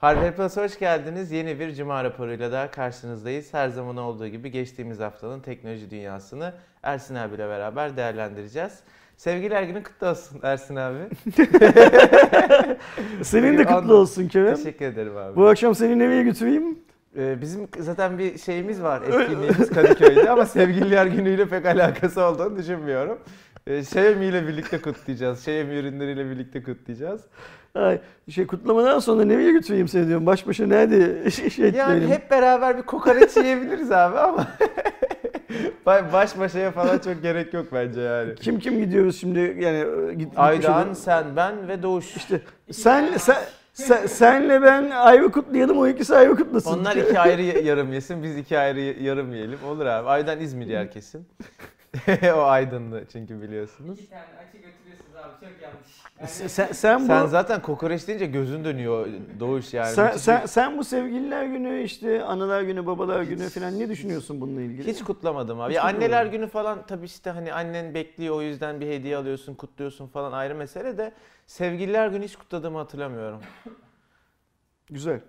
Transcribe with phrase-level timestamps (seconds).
[0.00, 1.32] Harvey Plus'a hoş geldiniz.
[1.32, 3.54] Yeni bir Cuma raporuyla daha karşınızdayız.
[3.54, 8.72] Her zaman olduğu gibi geçtiğimiz haftanın teknoloji dünyasını Ersin abiyle beraber değerlendireceğiz.
[9.16, 10.98] Sevgiler günü kutlu olsun Ersin abi.
[13.22, 14.54] Senin de kutlu olsun Kerem.
[14.54, 15.36] Teşekkür ederim abi.
[15.36, 16.78] Bu akşam seni nereye götüreyim?
[17.16, 23.18] Ee, bizim zaten bir şeyimiz var, etkinliğimiz Kadıköy'de ama sevgililer günüyle pek alakası olduğunu düşünmüyorum.
[23.66, 25.38] Ee, Xiaomi ile birlikte kutlayacağız.
[25.38, 27.20] Xiaomi ürünleriyle birlikte kutlayacağız.
[27.74, 27.98] Ay,
[28.30, 30.26] şey kutlamadan sonra nereye götüreyim seni diyorum.
[30.26, 32.08] Baş başa nerede şey, Yani etmeyelim.
[32.10, 34.46] hep beraber bir kokoreç yiyebiliriz abi ama
[35.86, 38.34] Ba- baş başaya falan çok gerek yok bence yani.
[38.34, 42.16] Kim kim gidiyoruz şimdi yani e, git, Aydan, sen, ben ve Doğuş.
[42.16, 42.40] İşte
[42.72, 43.36] sen, sen,
[43.72, 46.78] sen- senle ben ayrı kutlayalım o ikisi ayrı kutlasın.
[46.78, 49.58] Onlar iki ayrı yarım yesin, biz iki ayrı yarım yiyelim.
[49.68, 50.08] Olur abi.
[50.08, 51.26] Aydan İzmir yer kesin.
[52.34, 54.00] o Aydınlı çünkü biliyorsunuz.
[54.00, 56.32] İki tane açı götürüyorsunuz abi çok yanlış.
[56.32, 59.06] Sen, sen, sen bu Sen zaten kokoreç deyince gözün dönüyor
[59.40, 59.94] Doğuş yani.
[59.94, 63.88] sen, Müthiş sen, bir- sen bu sevgililer günü işte analar günü babalar günü falan ne
[63.88, 64.88] düşünüyorsun bununla ilgili?
[64.92, 65.70] Hiç kutlamadım abi.
[65.70, 69.54] Hiç Ya anneler günü falan tabii işte hani annen bekliyor o yüzden bir hediye alıyorsun,
[69.54, 71.12] kutluyorsun falan ayrı mesele de
[71.46, 73.40] sevgililer günü hiç kutladığımı hatırlamıyorum.
[74.90, 75.20] Güzel.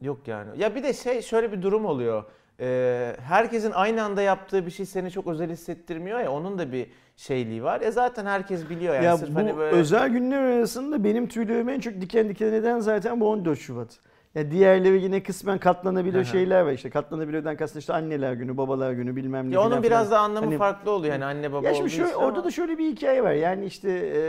[0.00, 0.60] Yok yani.
[0.60, 2.24] Ya bir de şey şöyle bir durum oluyor.
[2.62, 6.86] Ee, herkesin aynı anda yaptığı bir şey seni çok özel hissettirmiyor ya onun da bir
[7.16, 7.80] şeyliği var.
[7.80, 11.72] E zaten herkes biliyor yani ya sırf bu hani böyle özel günler arasında benim tüylerimi
[11.72, 13.98] en çok diken diken eden zaten bu 14 Şubat.
[14.34, 16.24] Ya diğerleri yine kısmen katlanabilir Aha.
[16.24, 16.90] şeyler var işte.
[16.90, 20.10] Katlanabilirden kastım işte anneler günü, babalar günü bilmem ne ya onun biraz filan.
[20.20, 22.78] da anlamı Hani- farklı oluyor yani anne baba Ya şimdi şöyle, orada ama- da şöyle
[22.78, 23.32] bir hikaye var.
[23.32, 24.20] Yani işte e,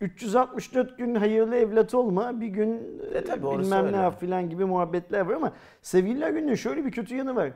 [0.00, 4.02] 364 gün hayırlı evlat olma, bir gün E tabii bilmem öyle.
[4.02, 7.50] ne filan gibi muhabbetler var ama sevgililer gününün şöyle bir kötü yanı var.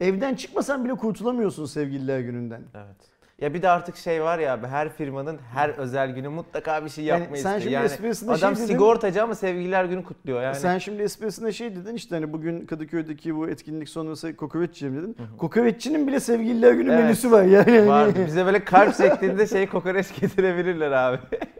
[0.00, 2.62] Evden çıkmasan bile kurtulamıyorsun sevgililer gününden.
[2.74, 3.17] Evet.
[3.40, 6.90] Ya bir de artık şey var ya abi her firmanın her özel günü mutlaka bir
[6.90, 7.60] şey Yani yapmayı sen istiyor.
[7.62, 10.54] şimdi Yani esprisine adam şey dedin- sigortacı ama sevgililer günü kutluyor yani.
[10.56, 15.16] Sen şimdi esprisine şey dedin işte hani bugün Kadıköy'deki bu etkinlik sonrası kokoreç yiyeceğim dedin.
[15.38, 17.04] Kokoreççinin bile sevgililer günü Evet.
[17.04, 17.88] menüsü var yani.
[17.88, 18.10] Var.
[18.26, 21.18] Bize böyle kalp şeklinde şey kokoreç getirebilirler abi.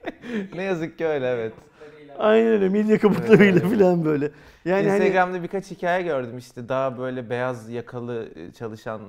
[0.55, 1.53] ne yazık ki öyle evet.
[2.19, 3.79] Aynen öyle midye kabuklarıyla Evet, evet.
[3.81, 4.31] falan böyle.
[4.65, 9.01] Yani hani Instagram'da birkaç hikaye gördüm işte daha böyle beyaz yakalı e, çalışan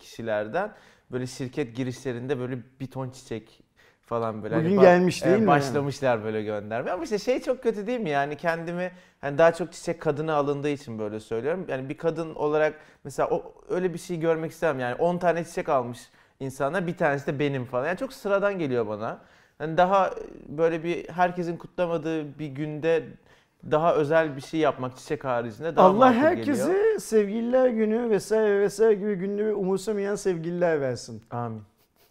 [0.00, 0.70] kişilerden
[1.12, 3.62] böyle şirket girişlerinde böyle bir ton çiçek
[4.02, 4.56] falan böyle.
[4.56, 8.00] Bugün bak- gelmiş değil e, mi Başlamışlar böyle göndermeye ama işte şey çok kötü değil
[8.00, 11.64] mi yani kendimi hani daha çok çiçek kadına alındığı için böyle söylüyorum.
[11.68, 12.74] Yani bir kadın olarak
[13.04, 16.00] mesela o öyle bir şey görmek istemem yani 10 tane çiçek almış
[16.40, 17.86] insana bir tanesi de benim falan.
[17.86, 19.20] Yani çok sıradan geliyor bana.
[19.58, 20.14] Hani daha
[20.48, 23.04] böyle bir herkesin kutlamadığı bir günde
[23.70, 26.98] daha özel bir şey yapmak çiçek haricinde daha Allah herkese geliyor.
[26.98, 31.22] sevgililer günü vesaire vesaire gibi günleri umursamayan sevgililer versin.
[31.30, 31.62] Amin.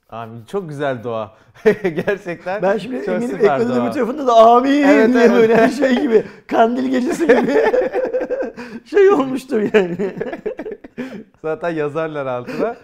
[0.10, 0.46] Amin.
[0.46, 1.32] Çok güzel dua.
[1.84, 5.32] Gerçekten Ben şimdi çok eminim ekranın öbür tarafında da amin Evet, diye evet.
[5.32, 7.64] böyle şey gibi kandil gecesi gibi
[8.86, 10.14] şey olmuştur yani.
[11.42, 12.76] Zaten yazarlar altına.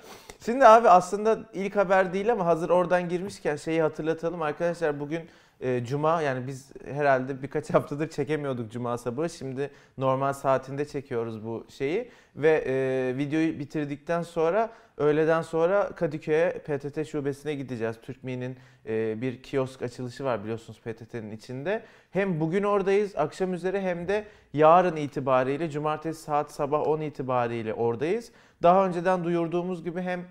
[0.46, 4.42] Şimdi abi aslında ilk haber değil ama hazır oradan girmişken şeyi hatırlatalım.
[4.42, 5.22] Arkadaşlar bugün
[5.62, 9.30] e, Cuma yani biz herhalde birkaç haftadır çekemiyorduk Cuma sabahı.
[9.30, 12.10] Şimdi normal saatinde çekiyoruz bu şeyi.
[12.36, 17.96] Ve e, videoyu bitirdikten sonra öğleden sonra Kadıköy'e PTT şubesine gideceğiz.
[18.02, 21.84] Türkmi'nin e, bir kiosk açılışı var biliyorsunuz PTT'nin içinde.
[22.12, 28.32] Hem bugün oradayız akşam üzere hem de yarın itibariyle cumartesi saat sabah 10 itibariyle oradayız.
[28.64, 30.26] Daha önceden duyurduğumuz gibi hem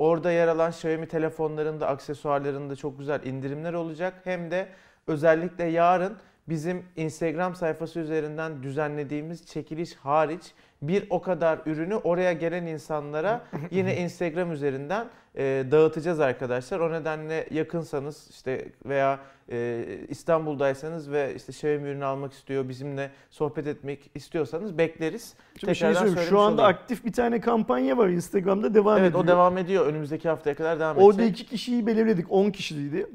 [0.00, 4.14] orada yer alan Xiaomi telefonlarında, aksesuarlarında çok güzel indirimler olacak.
[4.24, 4.68] Hem de
[5.06, 6.16] özellikle yarın
[6.50, 10.42] bizim Instagram sayfası üzerinden düzenlediğimiz çekiliş hariç
[10.82, 15.06] bir o kadar ürünü oraya gelen insanlara yine Instagram üzerinden
[15.36, 16.80] e, dağıtacağız arkadaşlar.
[16.80, 19.18] O nedenle yakınsanız işte veya
[19.52, 25.34] e, İstanbul'daysanız ve işte Xiaomi ürünü almak istiyor, bizimle sohbet etmek istiyorsanız bekleriz.
[25.60, 26.28] Şimdi şey söyleyeyim.
[26.28, 26.76] Şu anda olayım.
[26.78, 29.24] aktif bir tane kampanya var Instagram'da devam Evet ediyor.
[29.24, 29.86] o devam ediyor.
[29.86, 31.40] Önümüzdeki haftaya kadar devam Orada edecek.
[31.40, 32.26] iki kişiyi belirledik.
[32.32, 33.06] 10 kişiydi.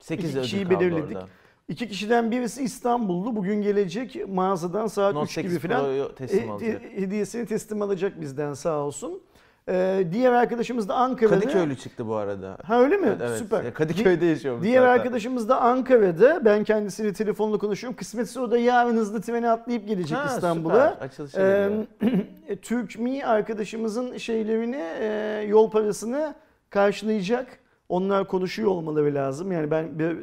[0.00, 1.16] 8 iki ödül kişiyi belirledik.
[1.16, 1.28] orada.
[1.68, 3.36] İki kişiden birisi İstanbullu.
[3.36, 8.54] Bugün gelecek mağazadan saat Note 3 gibi 8 falan teslim e, hediyesini teslim alacak bizden
[8.54, 9.22] sağ olsun.
[9.68, 11.40] Ee, diğer arkadaşımız da Ankara'da.
[11.40, 12.58] Kadıköylü çıktı bu arada.
[12.64, 13.06] Ha öyle mi?
[13.06, 13.38] Evet, evet.
[13.38, 13.64] Süper.
[13.64, 14.94] Ya Kadıköy'de yaşıyormuş Diğer zaten.
[14.94, 16.44] arkadaşımız da Ankara'da.
[16.44, 17.96] Ben kendisiyle telefonla konuşuyorum.
[17.96, 21.08] Kısmetse o da yarın hızlı trene atlayıp gelecek Ha, İstanbul'a.
[21.38, 21.70] Ee.
[22.62, 26.34] Türk Mi arkadaşımızın şeylerini, e, yol parasını
[26.70, 27.58] karşılayacak.
[27.88, 29.52] Onlar konuşuyor olmaları lazım.
[29.52, 30.16] Yani ben bir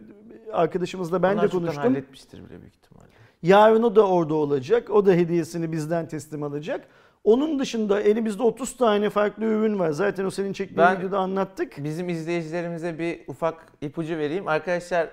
[0.53, 1.83] arkadaşımızla ben Onlar de konuştum.
[1.83, 3.07] halletmiştir bile büyük ihtimalle.
[3.43, 4.89] Yarın o da orada olacak.
[4.89, 6.87] O da hediyesini bizden teslim alacak.
[7.23, 9.91] Onun dışında elimizde 30 tane farklı ürün var.
[9.91, 11.83] Zaten o senin çektiğin Ben- videoda anlattık.
[11.83, 14.47] Bizim izleyicilerimize bir ufak ipucu vereyim.
[14.47, 15.09] Arkadaşlar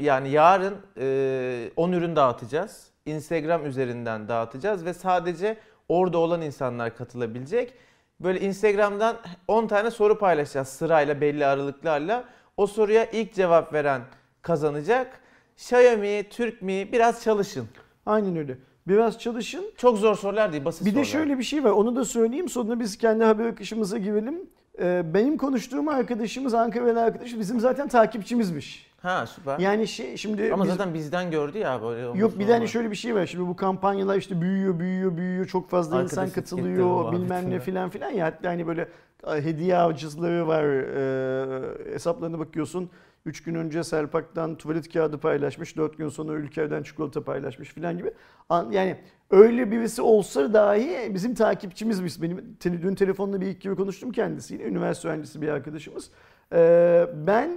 [0.00, 2.86] Yani yarın e, 10 ürün dağıtacağız.
[3.06, 5.56] Instagram üzerinden dağıtacağız ve sadece
[5.88, 7.74] orada olan insanlar katılabilecek.
[8.20, 9.16] Böyle Instagram'dan
[9.48, 12.24] 10 tane soru paylaşacağız sırayla belli aralıklarla.
[12.56, 14.00] O soruya ilk cevap veren
[14.42, 15.20] kazanacak.
[15.56, 17.66] Xiaomi, Türk mi biraz çalışın.
[18.06, 18.58] Aynen öyle.
[18.88, 19.64] Biraz çalışın.
[19.76, 21.04] Çok zor sorular değil, basit Bir de sorular.
[21.04, 21.70] şöyle bir şey var.
[21.70, 22.48] Onu da söyleyeyim.
[22.48, 24.40] Sonra biz kendi haber akışımıza girelim.
[24.78, 28.92] Ee, benim konuştuğum arkadaşımız Ankara'lı arkadaş bizim zaten takipçimizmiş.
[29.02, 29.58] Ha süper.
[29.58, 32.18] Yani şey şimdi Ama biz- zaten bizden gördü ya böyle.
[32.20, 33.26] Yok bir de hani şöyle bir şey var.
[33.26, 35.46] Şimdi bu kampanyalar işte büyüyor, büyüyor, büyüyor.
[35.46, 38.26] Çok fazla Arkadaş insan katılıyor, bilmem ne filan filan ya.
[38.26, 38.88] Hatta hani böyle
[39.26, 40.64] e, hediye avcıları var.
[40.64, 42.90] E, hesaplarına bakıyorsun.
[43.26, 45.76] 3 gün önce Selpak'tan tuvalet kağıdı paylaşmış.
[45.76, 48.10] 4 gün sonra Ülker'den çikolata paylaşmış filan gibi.
[48.48, 48.96] An- Yani
[49.30, 52.22] öyle birisi olsa dahi bizim takipçimizmiş.
[52.22, 54.64] Benim te- dün telefonla bir iki kere konuştum kendisiyle.
[54.64, 56.10] Üniversite öğrencisi bir arkadaşımız.
[56.52, 57.50] E, ben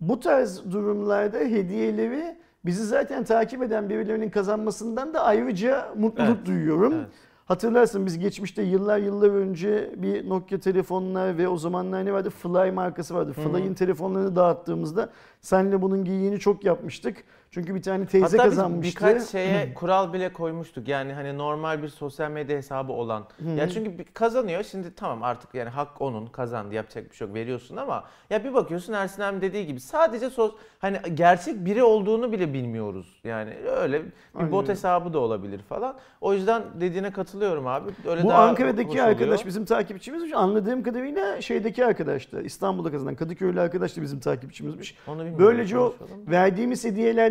[0.00, 6.94] bu tarz durumlarda hediyeleri bizi zaten takip eden birilerinin kazanmasından da ayrıca mutluluk Evet, duyuyorum.
[6.94, 7.06] evet.
[7.48, 12.30] Hatırlarsın biz geçmişte yıllar yıllar önce bir Nokia telefonlar ve o zamanlar ne vardı?
[12.30, 13.32] Fly markası vardı.
[13.32, 15.08] Fly'in telefonlarını dağıttığımızda
[15.40, 17.24] senle bunun geyiğini çok yapmıştık.
[17.50, 19.00] Çünkü bir tane teyze Hatta kazanmıştı.
[19.00, 20.88] birkaç şeye kural bile koymuştuk.
[20.88, 23.24] Yani hani normal bir sosyal medya hesabı olan.
[23.56, 24.62] Ya çünkü bir kazanıyor.
[24.62, 28.54] Şimdi tamam artık yani hak onun kazandı yapacak bir şey yok veriyorsun ama ya bir
[28.54, 33.20] bakıyorsun Ersin abi dediği gibi sadece sos hani gerçek biri olduğunu bile bilmiyoruz.
[33.24, 35.96] Yani öyle bir Aynen bot hesabı da olabilir falan.
[36.20, 37.90] O yüzden dediğine katılıyorum abi.
[38.08, 40.32] Öyle Bu daha Ankara'daki arkadaş bizim takipçimizmiş.
[40.32, 42.42] Anladığım kadarıyla şeydeki arkadaştı.
[42.42, 44.96] İstanbul'da kazanan Kadıköylü arkadaş da bizim takipçimizmiş.
[45.38, 45.94] Böylece o
[46.30, 46.80] verdiğimiz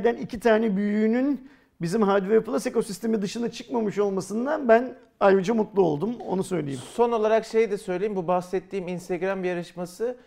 [0.07, 1.49] hediyelerden iki tane büyüğünün
[1.81, 6.15] bizim Hardware Plus ekosistemi dışına çıkmamış olmasından ben ayrıca mutlu oldum.
[6.27, 6.79] Onu söyleyeyim.
[6.93, 8.15] Son olarak şey de söyleyeyim.
[8.15, 10.17] Bu bahsettiğim Instagram yarışması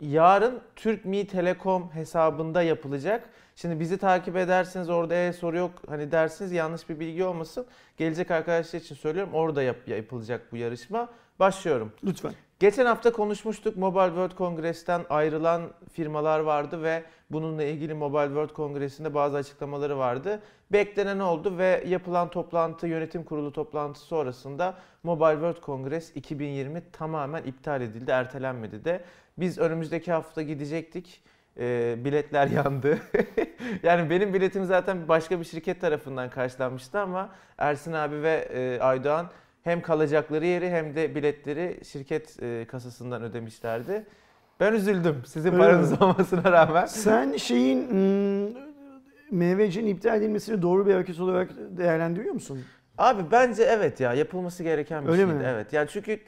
[0.00, 3.28] yarın Türk Mi Telekom hesabında yapılacak.
[3.56, 7.66] Şimdi bizi takip ederseniz orada e, soru yok hani dersiniz yanlış bir bilgi olmasın.
[7.96, 11.08] Gelecek arkadaşlar için söylüyorum orada yap, yapılacak bu yarışma.
[11.38, 11.92] Başlıyorum.
[12.04, 12.32] Lütfen.
[12.60, 13.76] Geçen hafta konuşmuştuk.
[13.76, 20.42] Mobile World Congress'ten ayrılan firmalar vardı ve bununla ilgili Mobile World Congress'inde bazı açıklamaları vardı.
[20.72, 27.82] Beklenen oldu ve yapılan toplantı, yönetim kurulu toplantısı sonrasında Mobile World Congress 2020 tamamen iptal
[27.82, 29.04] edildi, ertelenmedi de.
[29.38, 31.22] Biz önümüzdeki hafta gidecektik.
[31.58, 32.98] Ee, biletler yandı.
[33.82, 39.30] yani benim biletim zaten başka bir şirket tarafından karşılanmıştı ama Ersin abi ve e, Aydoğan
[39.64, 44.06] hem kalacakları yeri hem de biletleri şirket e, kasasından ödemişlerdi.
[44.60, 45.98] Ben üzüldüm sizin paranız mi?
[46.04, 46.86] olmasına rağmen.
[46.86, 48.70] Sen şeyin hmm,
[49.30, 52.64] MVC'nin iptal edilmesini doğru bir hareket olarak değerlendiriyor musun?
[52.98, 55.34] Abi bence evet ya yapılması gereken bir Öyle şeydi.
[55.34, 55.44] mi?
[55.46, 55.72] Evet.
[55.72, 56.20] Yani çünkü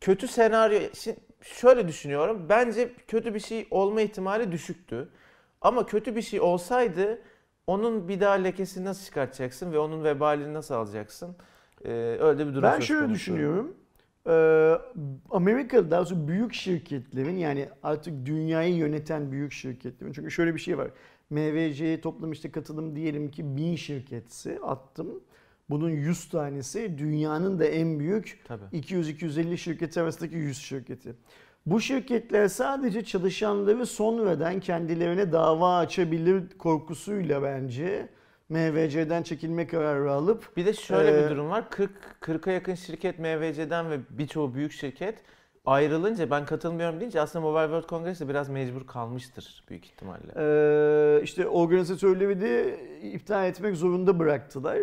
[0.00, 2.46] kötü senaryo şimdi şöyle düşünüyorum.
[2.48, 5.08] Bence kötü bir şey olma ihtimali düşüktü.
[5.60, 7.18] Ama kötü bir şey olsaydı
[7.66, 11.36] onun bir daha lekesini nasıl çıkartacaksın ve onun vebalini nasıl alacaksın?
[11.84, 11.90] Ee,
[12.20, 13.14] öyle bir durum Ben şöyle konusu.
[13.14, 13.74] düşünüyorum.
[14.26, 14.74] Ee,
[15.30, 20.78] Amerika'da daha doğrusu büyük şirketlerin yani artık dünyayı yöneten büyük şirketlerin çünkü şöyle bir şey
[20.78, 20.90] var.
[21.30, 25.20] MVC'ye toplam işte katılım diyelim ki 1000 şirketse attım.
[25.70, 28.64] Bunun 100 tanesi dünyanın da en büyük Tabii.
[28.72, 31.14] 200-250 şirketi arasındaki 100 şirketi.
[31.66, 38.08] Bu şirketler sadece çalışanları sonradan kendilerine dava açabilir korkusuyla bence
[38.48, 41.70] MVC'den çekilme kararı alıp Bir de şöyle Ee, bir durum var.
[41.70, 41.90] 40
[42.20, 45.14] 40'a yakın şirket MVC'den ve birçoğu büyük şirket
[45.66, 50.32] ayrılınca ben katılmıyorum deyince aslında Mobile World Congress de biraz mecbur kalmıştır büyük ihtimalle.
[50.36, 54.78] Ee, işte organizatörleri de iptal etmek zorunda bıraktılar.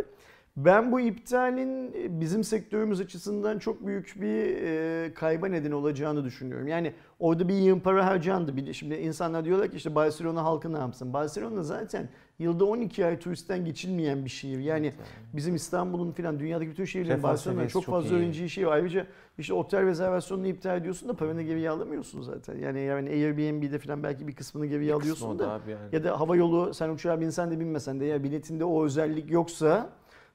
[0.57, 6.67] Ben bu iptalin bizim sektörümüz açısından çok büyük bir e, kayba neden olacağını düşünüyorum.
[6.67, 8.57] Yani orada bir yığın para harcandı.
[8.57, 11.13] Bir şimdi insanlar diyorlar ki işte Barcelona halkı ne yapsın?
[11.13, 14.59] Barcelona zaten yılda 12 ay turistten geçilmeyen bir şehir.
[14.59, 14.93] Yani
[15.33, 18.19] bizim İstanbul'un falan dünyadaki bütün şehirlerin Barcelona'da çok çok fazla iyi.
[18.19, 18.73] öğrenci işi var.
[18.73, 22.57] Ayrıca işte otel rezervasyonunu iptal ediyorsun da paranı geriye alamıyorsun zaten.
[22.57, 25.61] Yani yani Airbnb'de falan belki bir kısmını geriye Kısmı alıyorsun da.
[25.67, 25.79] yani.
[25.91, 29.89] Ya da hava yolu sen uçağa binsen de binmesen de ya biletinde o özellik yoksa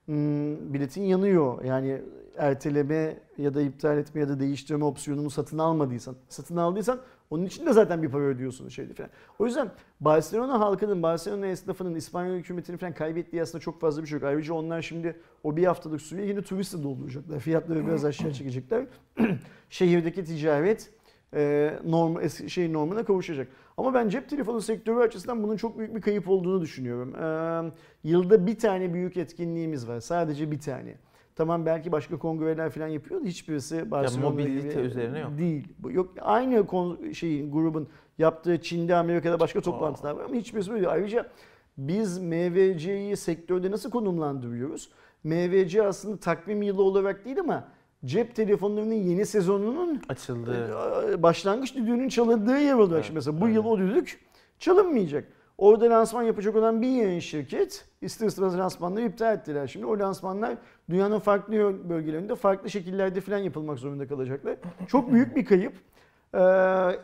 [0.09, 1.65] biletin yanıyor.
[1.65, 2.03] Yani
[2.37, 7.67] erteleme ya da iptal etme ya da değiştirme opsiyonunu satın almadıysan, satın aldıysan onun için
[7.67, 9.11] de zaten bir para ödüyorsun şeydi falan.
[9.39, 9.71] O yüzden
[10.01, 14.29] Barcelona halkının, Barcelona esnafının, İspanyol hükümetinin falan kaybettiği aslında çok fazla bir şey yok.
[14.29, 17.41] Ayrıca onlar şimdi o bir haftalık süreyi yine turistle dolduracaklar.
[17.41, 18.87] Fiyatları biraz aşağı çekecekler.
[19.71, 20.91] Şehirdeki ticaret
[21.35, 23.49] e, norm, eski şey normuna kavuşacak.
[23.77, 27.15] Ama ben cep telefonu sektörü açısından bunun çok büyük bir kayıp olduğunu düşünüyorum.
[27.15, 27.73] Ee,
[28.05, 30.01] yılda bir tane büyük etkinliğimiz var.
[30.01, 30.95] Sadece bir tane.
[31.37, 35.39] Tamam belki başka kongreler falan yapıyor da hiçbirisi Barcelona mobilite gibi üzerine yok.
[35.39, 35.69] Değil.
[35.91, 40.89] Yok aynı kon, şeyin grubun yaptığı Çin'de Amerika'da başka toplantılar var ama hiçbirisi böyle.
[40.89, 41.27] Ayrıca
[41.79, 44.91] biz MVC'yi sektörde nasıl konumlandırıyoruz?
[45.25, 47.69] MVC aslında takvim yılı olarak değil ama
[48.05, 50.71] cep telefonlarının yeni sezonunun Açıldı.
[51.13, 52.93] e, başlangıç düdüğünün çalındığı yer olarak.
[52.93, 53.55] Evet, Şimdi mesela bu aynen.
[53.55, 54.21] yıl o düdük
[54.59, 55.25] çalınmayacak.
[55.59, 59.67] Orada lansman yapacak olan bir yayın şirket ister istemez lansmanları iptal ettiler.
[59.67, 60.55] Şimdi o lansmanlar
[60.91, 64.57] dünyanın farklı bölgelerinde farklı şekillerde falan yapılmak zorunda kalacaklar.
[64.89, 65.73] Çok büyük bir kayıp.
[66.35, 66.39] Ee,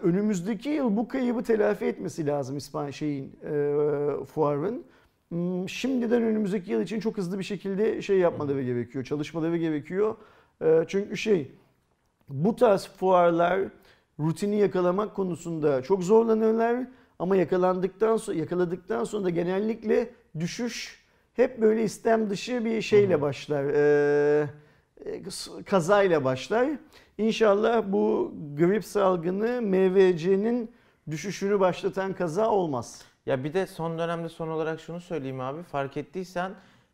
[0.02, 4.84] önümüzdeki yıl bu kaybı telafi etmesi lazım İspanya şeyin e, fuarın.
[5.28, 10.14] Hmm, Şimdiden önümüzdeki yıl için çok hızlı bir şekilde şey yapmaları gerekiyor, çalışmaları gerekiyor.
[10.62, 11.52] Ee, çünkü şey
[12.28, 13.60] bu tarz fuarlar
[14.20, 16.86] rutini yakalamak konusunda çok zorlanırlar
[17.18, 21.02] ama yakalandıktan sonra yakaladıktan sonra da genellikle düşüş
[21.34, 23.64] hep böyle istem dışı bir şeyle başlar.
[23.64, 24.48] Ee,
[25.04, 25.22] e,
[25.64, 26.68] kazayla başlar.
[27.18, 30.70] İnşallah bu grip salgını MVC'nin
[31.10, 33.04] düşüşünü başlatan kaza olmaz.
[33.26, 35.62] Ya bir de son dönemde son olarak şunu söyleyeyim abi.
[35.62, 36.52] Fark ettiysen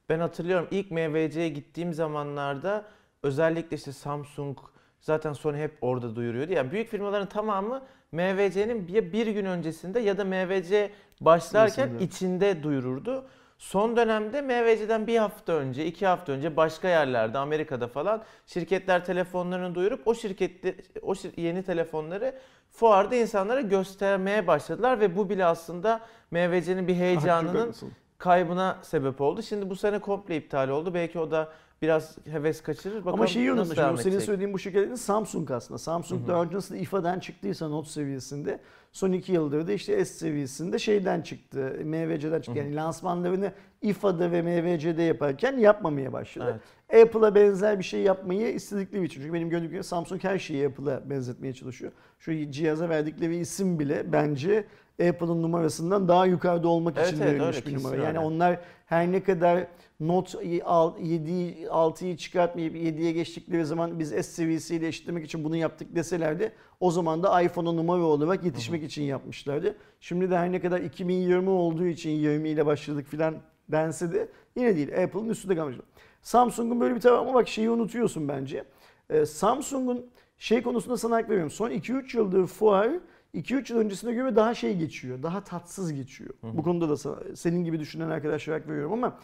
[0.08, 2.84] ben hatırlıyorum ilk MVC'ye gittiğim zamanlarda
[3.22, 4.58] özellikle işte Samsung
[5.00, 6.52] zaten Sony hep orada duyuruyordu.
[6.52, 7.82] Yani büyük firmaların tamamı
[8.12, 12.04] MVC'nin bir, bir gün öncesinde ya da MVC başlarken Içinde.
[12.04, 13.26] içinde duyururdu.
[13.58, 19.74] Son dönemde MVC'den bir hafta önce, iki hafta önce başka yerlerde, Amerika'da falan şirketler telefonlarını
[19.74, 22.34] duyurup o şirkette o şir- yeni telefonları
[22.70, 27.74] fuarda insanlara göstermeye başladılar ve bu bile aslında MVC'nin bir heyecanının
[28.18, 29.42] kaybına sebep oldu.
[29.42, 30.94] Şimdi bu sene komple iptal oldu.
[30.94, 31.48] Belki o da
[31.82, 32.96] biraz heves kaçırır.
[32.96, 33.64] Bakalım Ama şeyi o
[33.96, 35.78] senin söylediğin bu şirketlerin Samsung aslında.
[35.78, 36.28] Samsung Hı hı.
[36.28, 38.60] daha önce nasıl IFA'dan çıktıysa not seviyesinde
[38.92, 41.76] son iki yıldır da işte S seviyesinde şeyden çıktı.
[41.84, 42.50] MVC'den çıktı.
[42.50, 42.58] Hı hı.
[42.58, 46.46] Yani lansmanlarını IFA'da ve MVC'de yaparken yapmamaya başladı.
[46.50, 46.60] Evet.
[47.06, 49.20] Apple'a benzer bir şey yapmayı istedikleri için.
[49.20, 51.92] Çünkü benim gördüğüm gibi Samsung her şeyi Apple'a benzetmeye çalışıyor.
[52.18, 54.64] Şu cihaza verdikleri isim bile bence
[55.00, 57.96] Apple'ın numarasından daha yukarıda olmak Evet, için evet, verilmiş öyle, bir numara.
[57.96, 58.18] Yani öyle.
[58.18, 59.66] onlar her ne kadar
[60.00, 61.32] Note 7,
[61.66, 67.22] 6'yı çıkartmayıp 7'ye geçtikleri zaman biz S seviyesiyle eşitlemek için bunu yaptık deselerdi o zaman
[67.22, 69.76] da iPhone'a numara olarak yetişmek için yapmışlardı.
[70.00, 73.34] Şimdi de her ne kadar 2020 olduğu için 20 ile başladık filan
[73.68, 75.76] dense de yine değil Apple'ın üstünde kalmış.
[76.22, 78.64] Samsung'un böyle bir tarafı ama bak şeyi unutuyorsun bence.
[79.10, 80.06] Ee, Samsung'un
[80.38, 81.50] şey konusunda sana hak veriyorum.
[81.50, 82.90] Son 2-3 yıldır fuar
[83.34, 85.22] 2-3 yıl öncesine göre daha şey geçiyor.
[85.22, 86.30] Daha tatsız geçiyor.
[86.42, 89.16] Bu konuda da sana- senin gibi düşünen arkadaşlara hak veriyorum ama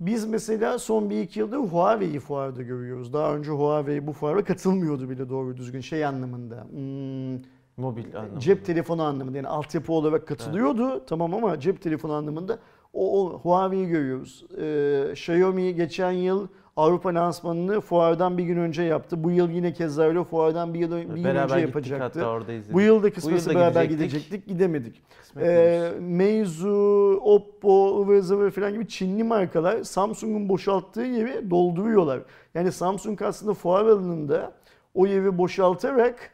[0.00, 3.12] biz mesela son bir iki yıldır Huawei'yi fuarda görüyoruz.
[3.12, 6.64] Daha önce Huawei bu fuara katılmıyordu bile doğru düzgün şey anlamında.
[6.70, 7.42] Hmm,
[7.76, 8.40] Mobil anlamında.
[8.40, 12.58] cep telefonu anlamında yani altyapı olarak katılıyordu tamam ama cep telefonu anlamında
[12.92, 14.44] o, o Huawei'yi görüyoruz.
[14.60, 19.24] Ee, Xiaomi geçen yıl Avrupa lansmanını fuardan bir gün önce yaptı.
[19.24, 22.20] Bu yıl yine keza öyle fuardan bir yıl, bir Beraber önce yapacaktı.
[22.20, 22.74] hatta orada izledik.
[22.74, 24.30] Bu yıl da kısmetse beraber gidecektik.
[24.30, 25.02] gidecektik, gidemedik.
[25.40, 25.92] Ee.
[26.00, 32.20] Meizu, Oppo, ıvır zıvır falan gibi Çinli markalar Samsung'un boşalttığı yeri dolduruyorlar.
[32.54, 34.52] Yani Samsung aslında fuar alanında
[34.94, 36.30] o yeri boşaltarak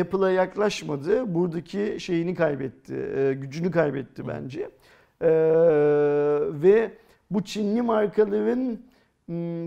[0.00, 1.34] Apple'a yaklaşmadı.
[1.34, 4.70] Buradaki şeyini kaybetti, e, gücünü kaybetti bence.
[5.22, 5.28] Ee,
[6.50, 6.90] ve
[7.30, 8.78] bu Çinli markaların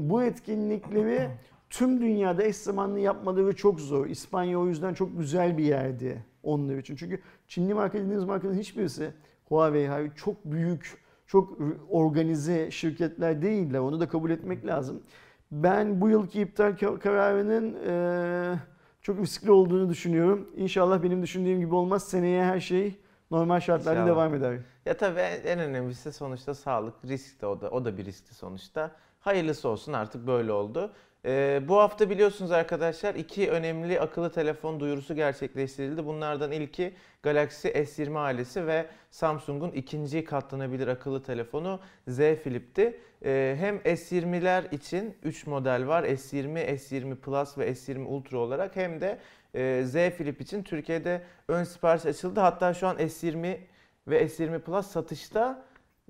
[0.10, 1.30] bu etkinlikleri
[1.70, 4.06] tüm dünyada eş zamanlı yapmaları çok zor.
[4.06, 6.96] İspanya o yüzden çok güzel bir yerdi onlar için.
[6.96, 9.12] Çünkü Çinli marka dediğiniz markanın hiçbirisi
[9.46, 11.58] Huawei hariç çok büyük, çok
[11.90, 13.80] organize şirketler değiller.
[13.80, 15.04] Onu da kabul etmek lazım.
[15.52, 18.60] Ben bu yılki iptal ka- kararının eee,
[19.02, 20.48] çok riskli olduğunu düşünüyorum.
[20.56, 22.04] İnşallah benim düşündüğüm gibi olmaz.
[22.04, 23.00] Seneye her şey
[23.32, 24.08] normal şartlarda İnşallah.
[24.08, 24.58] devam eder.
[24.86, 26.94] Ya tabii en önemlisi sonuçta sağlık.
[27.06, 28.92] Risk de o da, o da bir riskti sonuçta.
[29.22, 30.92] Hayırlısı olsun artık böyle oldu.
[31.26, 36.06] Ee, bu hafta biliyorsunuz arkadaşlar iki önemli akıllı telefon duyurusu gerçekleştirildi.
[36.06, 43.00] Bunlardan ilki Galaxy S20 ailesi ve Samsung'un ikinci katlanabilir akıllı telefonu Z Flip'ti.
[43.26, 46.04] Ee, hem S20'ler için 3 model var.
[46.04, 49.20] S20, S20 Plus ve S20 Ultra olarak hem de
[49.56, 52.40] e, Z Flip için Türkiye'de ön sipariş açıldı.
[52.40, 53.58] Hatta şu an S20
[54.08, 55.64] ve S20 Plus satışta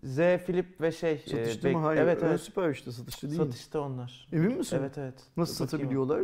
[0.04, 1.80] Z Flip ve şey e, Satışta bek- mı?
[1.80, 2.02] Hayır.
[2.02, 2.42] Evet evet.
[2.42, 3.46] siparişte satışta değil mi?
[3.46, 4.28] Satışta onlar.
[4.32, 4.78] Emin misin?
[4.80, 5.14] Evet evet.
[5.38, 6.22] Nasıl Bakayım satabiliyorlar?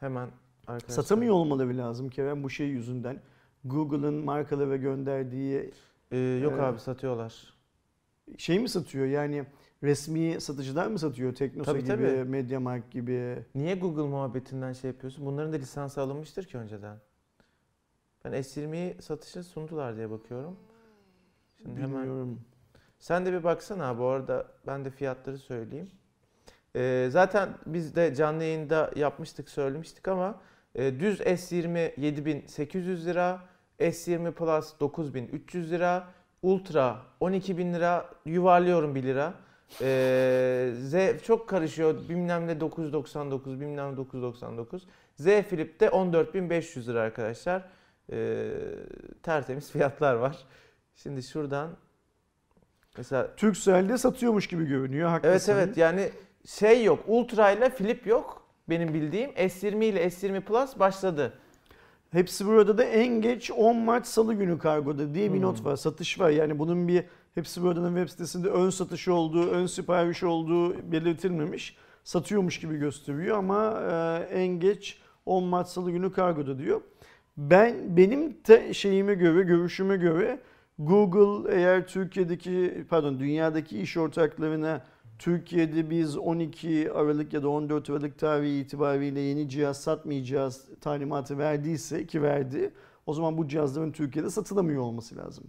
[0.00, 0.28] Hemen
[0.66, 0.94] arkadaşlar.
[1.02, 3.20] Satamıyor olmaları lazım Kerem bu şey yüzünden.
[3.64, 5.70] Google'ın markalara gönderdiği
[6.12, 6.62] Ee, yok Evet.
[6.64, 7.54] abi satıyorlar.
[8.38, 9.06] şey mi satıyor?
[9.06, 9.44] Yani
[9.82, 11.34] resmi satıcılar mı satıyor?
[11.34, 12.24] Teknosa Tabii, gibi, tabii.
[12.24, 13.44] Mediamarkt gibi.
[13.54, 15.26] Niye Google muhabbetinden şey yapıyorsun?
[15.26, 16.96] Bunların da lisansı alınmıştır ki önceden.
[18.24, 20.56] Ben S20'yi satışa sundular diye bakıyorum.
[21.62, 22.40] Şimdi hemen Bilmiyorum.
[22.98, 23.98] sen de bir baksana abi.
[23.98, 25.90] Bu arada ben de fiyatları söyleyeyim.
[26.76, 30.40] Ee, zaten biz de canlı yayında yapmıştık, söylemiştik ama
[30.74, 33.40] e, düz S20 7800 lira,
[33.80, 36.06] S20 Plus 9300 lira,
[36.42, 39.34] Ultra 12000 lira, yuvarlıyorum 1 lira.
[39.82, 42.08] Ee, Z çok karışıyor.
[42.08, 44.86] Bilmem ne 999, bilmem ne 999.
[45.16, 47.68] Z Flip de 14500 lira arkadaşlar.
[48.12, 48.50] Ee,
[49.22, 50.36] tertemiz fiyatlar var.
[51.02, 51.70] Şimdi şuradan
[52.96, 55.08] mesela Turkcell'de satıyormuş gibi görünüyor.
[55.08, 55.52] Haklısın.
[55.52, 56.10] Evet evet yani
[56.46, 57.04] şey yok.
[57.06, 59.30] Ultra ile Flip yok benim bildiğim.
[59.30, 61.32] S20 ile S20 Plus başladı.
[62.10, 65.42] Hepsi burada da en geç 10 Mart Salı günü kargoda diye bir Hmm.
[65.42, 65.76] not var.
[65.76, 66.30] Satış var.
[66.30, 71.76] Yani bunun bir Hepsi buradanın web sitesinde ön satış olduğu, ön sipariş olduğu belirtilmemiş.
[72.04, 76.80] Satıyormuş gibi gösteriyor ama e, en geç 10 Mart Salı günü kargoda diyor.
[77.36, 80.40] Ben benim te şeyime göre, görüşüme göre
[80.78, 84.84] Google eğer Türkiye'deki pardon dünyadaki iş ortaklarına
[85.18, 92.06] Türkiye'de biz 12 Aralık ya da 14 Aralık tarihi itibariyle yeni cihaz satmayacağız talimatı verdiyse
[92.06, 92.72] ki verdi.
[93.06, 95.44] O zaman bu cihazların Türkiye'de satılamıyor olması lazım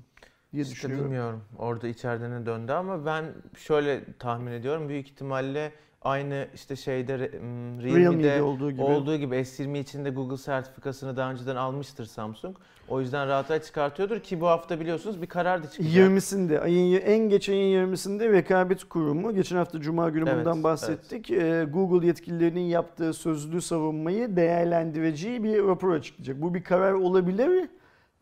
[0.54, 1.06] diye İşte düşünüyorum.
[1.06, 3.26] bilmiyorum orada içeride ne döndü ama ben
[3.58, 4.90] şöyle tahmin ediyorum.
[4.90, 8.82] Büyük ihtimalle aynı işte şeyde Realme'de Realme'de olduğu gibi.
[8.82, 12.58] olduğu gibi S20 içinde Google sertifikasını daha önceden almıştır Samsung.
[12.90, 15.94] O yüzden rahat rahat çıkartıyordur ki bu hafta biliyorsunuz bir karar da çıkacak.
[15.94, 21.32] 20'sinde, ayın, en geç ayın 20'sinde Rekabet Kurumu, geçen hafta Cuma günü Evet, bundan bahsettik.
[21.32, 26.42] Ee, Google yetkililerinin yaptığı sözlü savunmayı değerlendireceği bir rapor açıklayacak.
[26.42, 27.70] Bu bir karar olabilir, ee,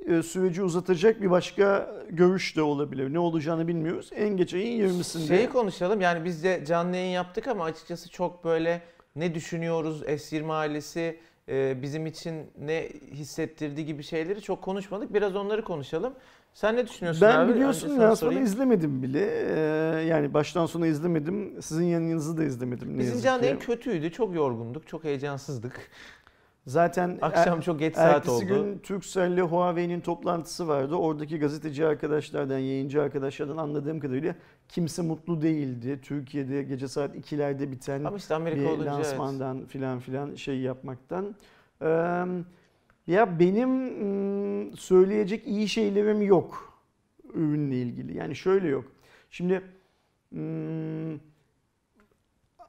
[0.06, 3.14] süreci uzatacak bir başka görüş de olabilir.
[3.14, 4.10] Ne olacağını bilmiyoruz.
[4.16, 5.28] En geç ayın 20'sinde.
[5.28, 8.82] Şeyi konuşalım yani biz de canlı yayın yaptık ama açıkçası çok böyle
[9.16, 15.14] ne düşünüyoruz S20 ailesi e, bizim için ne hissettirdi gibi şeyleri çok konuşmadık.
[15.14, 16.14] Biraz onları konuşalım.
[16.54, 17.54] Sen ne düşünüyorsun Ben abi?
[17.54, 19.28] biliyorsun Önce sana lansmanı izlemedim bile.
[19.30, 21.62] Ee, yani baştan sona izlemedim.
[21.62, 24.12] Sizin yayınınızı da izlemedim Bizim canlı yayın kötüydü.
[24.12, 24.88] Çok yorgunduk.
[24.88, 25.90] Çok heyecansızdık.
[26.68, 28.46] Zaten Akşam çok geç saat Ertesi oldu.
[28.46, 30.96] gün Turkcell ile Huawei'nin toplantısı vardı.
[30.96, 34.36] Oradaki gazeteci arkadaşlardan, yayıncı arkadaşlardan anladığım kadarıyla
[34.70, 36.00] kimse mutlu değildi.
[36.02, 39.06] Türkiye'de gece saat 2'lerde biten Ama işte Amerika bir olunca evet.
[39.06, 41.36] lansmandan filan filan şey yapmaktan.
[41.82, 41.88] Ee,
[43.08, 46.80] ya benim söyleyecek iyi şeylerim yok
[47.34, 48.18] ürünle ilgili.
[48.18, 48.86] Yani şöyle yok.
[49.30, 49.62] Şimdi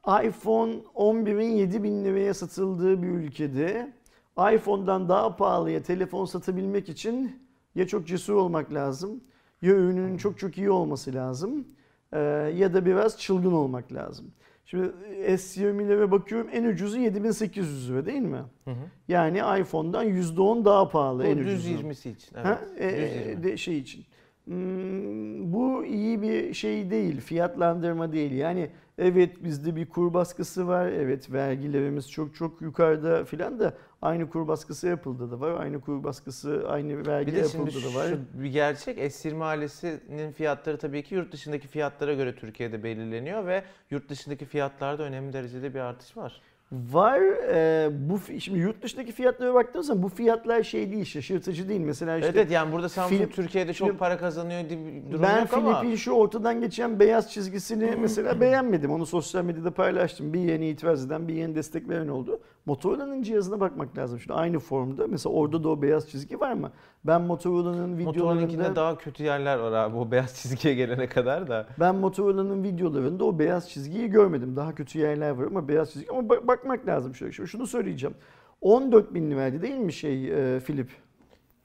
[0.08, 3.92] iPhone 11'in 7000 liraya satıldığı bir ülkede
[4.38, 7.42] iPhone'dan daha pahalıya telefon satabilmek için
[7.74, 9.20] ya çok cesur olmak lazım
[9.62, 11.64] ya ürünün çok çok iyi olması lazım
[12.12, 12.18] eee,
[12.56, 14.26] ya da biraz çılgın olmak lazım.
[14.66, 14.92] Şimdi
[15.26, 18.42] S20'lere bakıyorum en ucuzu 7800 lira değil mi?
[18.64, 18.74] Hı hı.
[19.08, 21.68] Yani iPhone'dan %10 daha pahalı Bu en ucuzu.
[21.68, 22.30] 20'si için.
[22.36, 22.46] Evet.
[22.46, 22.86] Ha, e,
[23.30, 23.42] 20.
[23.42, 24.04] de şey için.
[24.44, 28.32] Hmm, bu iyi bir şey değil, fiyatlandırma değil.
[28.32, 34.30] Yani evet bizde bir kur baskısı var, evet vergilerimiz çok çok yukarıda filan da aynı
[34.30, 37.98] kur baskısı yapıldı da var, aynı kur baskısı, aynı vergi Bir de şimdi yapıldı da
[37.98, 38.08] var.
[38.08, 43.62] şu bir gerçek S20 ailesinin fiyatları tabii ki yurt dışındaki fiyatlara göre Türkiye'de belirleniyor ve
[43.90, 46.40] yurt dışındaki fiyatlarda önemli derecede bir artış var.
[46.72, 47.20] Var.
[47.20, 51.80] e, bu şimdi yurt dışındaki fiyatlara baktığımız zaman bu fiyatlar şey değil, şaşırtıcı değil.
[51.80, 55.22] Mesela işte evet, evet yani burada Samsung film- Türkiye'de çok para kazanıyor diye bir durum
[55.22, 58.90] ben yok ama Filip'in şu ortadan geçen beyaz çizgisini mesela beğenmedim.
[58.90, 60.32] Onu sosyal medyada paylaştım.
[60.32, 62.40] Bir yeni itiraz eden, bir yeni destek veren oldu.
[62.68, 64.20] Motorola'nın cihazına bakmak lazım.
[64.20, 65.06] Şimdi aynı formda.
[65.06, 66.70] Mesela orada da o beyaz çizgi var mı?
[67.04, 71.66] Ben Motorola'nın Motorola'nınkinde videolarında daha kötü yerler var abi o beyaz çizgiye gelene kadar da.
[71.80, 74.56] ben Motorola'nın videolarında o beyaz çizgiyi görmedim.
[74.56, 76.10] Daha kötü yerler var ama beyaz çizgi.
[76.10, 77.32] Ama bak- bakmak lazım şöyle.
[77.32, 78.16] Şimdi şunu söyleyeceğim.
[78.60, 80.90] 14 bin liraydı değil mi şey e, Filip?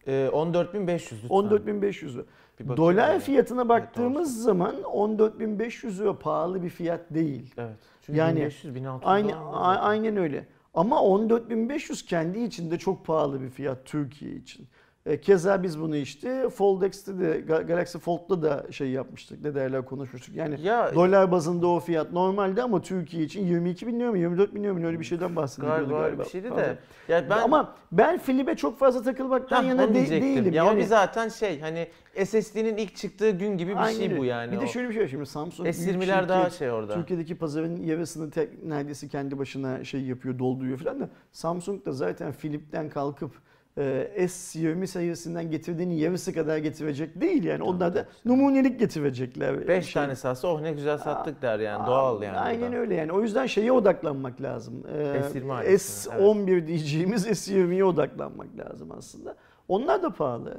[0.08, 1.28] Ee, 14.500 lütfen.
[1.30, 2.24] 14.500 lira.
[2.60, 3.20] Bir Dolar yani.
[3.20, 7.54] fiyatına baktığımız zaman 14.500 lira pahalı bir fiyat değil.
[7.58, 7.76] Evet.
[8.02, 10.46] Çünkü Yani 1500 1600 Aynı, a- aynen öyle.
[10.74, 14.68] Ama 14.500 kendi içinde çok pahalı bir fiyat Türkiye için.
[15.06, 19.44] E, keza biz bunu işte Fold X'te de Ga- Galaxy Fold'da da şey yapmıştık.
[19.44, 20.36] Ne derler konuşmuştuk.
[20.36, 24.56] Yani Ya dolar bazında o fiyat normalde ama Türkiye için 22 bin lira mı 24
[24.56, 26.24] bin lira mı öyle bir şeyden bahsediliyordu galiba, galiba.
[26.24, 26.64] bir şeydi Pardon.
[26.64, 26.78] de.
[27.08, 30.54] Ya ben Ama ben Filip'e çok fazla takılmaktan Hah, yana de- değilim.
[30.54, 31.88] Ya yani, o bir zaten şey hani
[32.26, 34.52] SSD'nin ilk çıktığı gün gibi bir Aynen şey bu yani.
[34.52, 34.68] Bir de o.
[34.68, 36.94] şöyle bir şey var şimdi Samsung büyük S20'ler daha şey orada.
[36.94, 42.34] Türkiye'deki pazarın yarısını tek, neredeyse kendi başına şey yapıyor, dolduruyor falan da Samsung da zaten
[42.34, 43.32] Philip'ten kalkıp
[43.78, 47.64] S20 serisinden getirdiğinin yarısı kadar getirecek değil yani.
[47.64, 49.68] Onlar da numunelik getirecekler.
[49.68, 52.38] 5 Şey- tane satsa oh ne güzel sattık der yani doğal yani.
[52.38, 52.78] Aynen bu da.
[52.78, 53.12] öyle yani.
[53.12, 54.84] O yüzden şeye odaklanmak lazım.
[54.92, 59.36] S20 ailesine, S11 diyeceğimiz S20'ye odaklanmak lazım aslında.
[59.68, 60.58] Onlar da pahalı.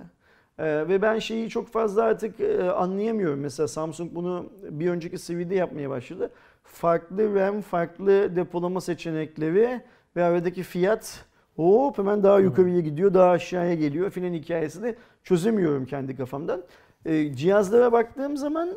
[0.59, 3.41] Ee, ve ben şeyi çok fazla artık e, anlayamıyorum.
[3.41, 6.31] Mesela Samsung bunu bir önceki CV'de yapmaya başladı.
[6.65, 9.81] Farklı RAM, farklı depolama seçenekleri
[10.17, 11.25] ve aradaki fiyat
[11.57, 16.63] hop hemen daha yukarıya gidiyor, daha aşağıya geliyor filan hikayesini çözemiyorum kendi kafamdan.
[17.07, 18.69] Ee, cihazlara baktığım zaman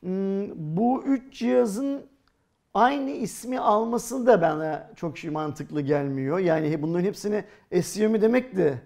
[0.00, 2.02] hmm, bu üç cihazın
[2.74, 6.38] aynı ismi alması da bana çok şey mantıklı gelmiyor.
[6.38, 8.78] Yani bunların hepsine S20 demek de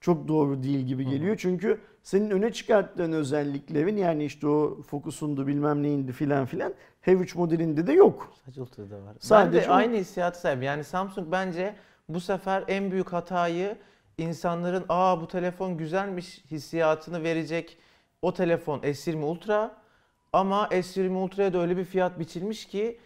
[0.00, 1.36] çok doğru değil gibi geliyor.
[1.38, 6.74] Çünkü senin öne çıkarttığın özelliklerin yani işte o fokusundu bilmem neyindi filan filan
[7.06, 8.32] H3 modelinde de yok.
[8.44, 9.14] Sadece Ultra'da var.
[9.18, 10.62] Sadece ben de o- aynı hissiyatı sahibim.
[10.62, 11.74] Yani Samsung bence
[12.08, 13.76] bu sefer en büyük hatayı
[14.18, 17.78] insanların aa bu telefon güzelmiş hissiyatını verecek
[18.22, 19.74] o telefon S20 Ultra
[20.32, 22.98] ama S20 Ultra'ya da öyle bir fiyat biçilmiş ki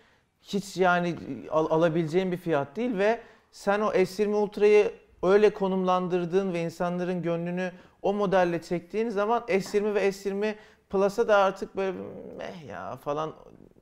[0.43, 1.17] hiç yani
[1.51, 3.21] al- alabileceğin bir fiyat değil ve
[3.53, 10.09] sen o S20 Ultra'yı öyle konumlandırdığın ve insanların gönlünü o modelle çektiğin zaman S20 ve
[10.09, 10.55] S20
[10.91, 11.97] Plus'a da artık böyle
[12.39, 13.33] meh ya falan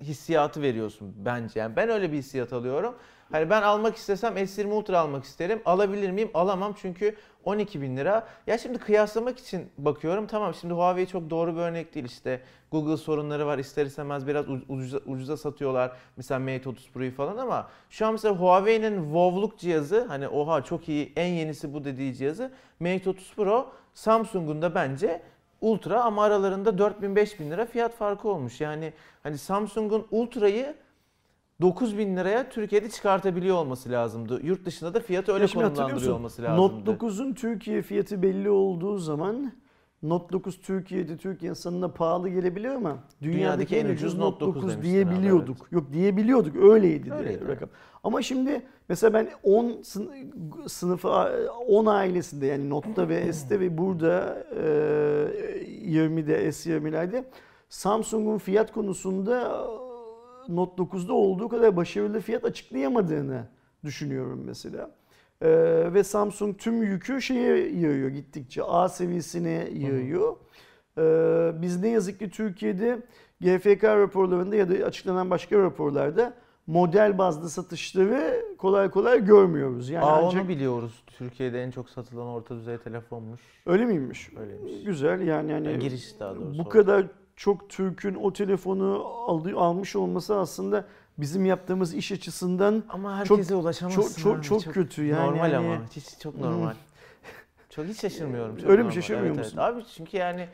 [0.01, 1.61] hissiyatı veriyorsun bence.
[1.61, 2.97] Yani ben öyle bir hissiyat alıyorum.
[3.33, 5.63] Hani ben almak istesem S20 Ultra almak isterim.
[5.65, 6.31] Alabilir miyim?
[6.35, 8.29] Alamam çünkü 12 bin lira.
[8.47, 10.27] Ya şimdi kıyaslamak için bakıyorum.
[10.27, 12.41] Tamam şimdi Huawei çok doğru bir örnek değil işte.
[12.71, 13.59] Google sorunları var.
[13.59, 15.97] İster istemez biraz ucuza, ucuza satıyorlar.
[16.17, 20.89] Mesela Mate 30 Pro'yu falan ama şu an mesela Huawei'nin Wow'luk cihazı hani oha çok
[20.89, 25.23] iyi en yenisi bu dediği cihazı Mate 30 Pro Samsung'un da bence
[25.61, 28.61] Ultra ama aralarında 4000-5000 lira fiyat farkı olmuş.
[28.61, 30.75] Yani hani Samsung'un Ultra'yı
[31.61, 34.41] 9000 liraya Türkiye'de çıkartabiliyor olması lazımdı.
[34.43, 36.91] Yurt dışında da fiyatı öyle konumlandırıyor olması lazımdı.
[36.91, 39.53] Note 9'un Türkiye fiyatı belli olduğu zaman
[40.03, 44.87] Note 9 Türkiye'de Türk insanına pahalı gelebilir ama dünyadaki, en ucuz Note 9, demiştin abi,
[44.87, 45.69] diyebiliyorduk.
[45.73, 47.69] Yok diyebiliyorduk öyleydi, Öyleydi, de rakam.
[48.05, 51.09] Ama şimdi mesela ben 10 sın- sınıfı
[51.69, 54.63] 10 ailesinde yani Note'da ve S'te ve burada e,
[55.67, 57.25] 20'de S20'lerde
[57.69, 59.67] Samsung'un fiyat konusunda
[60.49, 63.47] Note 9'da olduğu kadar başarılı fiyat açıklayamadığını
[63.85, 64.91] düşünüyorum mesela.
[65.43, 65.49] Ee,
[65.95, 70.37] ve Samsung tüm yükü şeye yığıyor gittikçe A seviyesine yığıyor.
[70.99, 72.99] Ee, biz ne yazık ki Türkiye'de
[73.41, 76.35] GFK raporlarında ya da açıklanan başka raporlarda
[76.67, 79.91] model bazlı satışları kolay kolay görmüyoruz.
[79.91, 81.03] Yani Aa ancak onu biliyoruz.
[81.07, 83.41] Türkiye'de en çok satılan orta düzey telefonmuş.
[83.67, 84.31] öyle miymiş?
[84.41, 84.85] Öyleymiş.
[84.85, 86.59] Güzel yani yani Yani giriş daha doğrusu.
[86.59, 87.07] bu kadar
[87.37, 90.85] çok Türk'ün o telefonu aldı, almış olması aslında
[91.19, 94.23] bizim yaptığımız iş açısından Ama herkese ulaşamazsın.
[94.23, 94.43] çok- abi.
[94.45, 95.27] çok kötü yani.
[95.27, 95.79] Normal Yani- ama.
[95.97, 96.75] Hiç çok normal.
[97.71, 98.57] çok hiç şaşırmıyorum.
[98.57, 98.95] Çok Öyle mi normal.
[98.95, 99.59] şaşırmıyor Evet, musun?
[99.63, 99.75] Evet.
[99.75, 100.49] Abi çünkü yani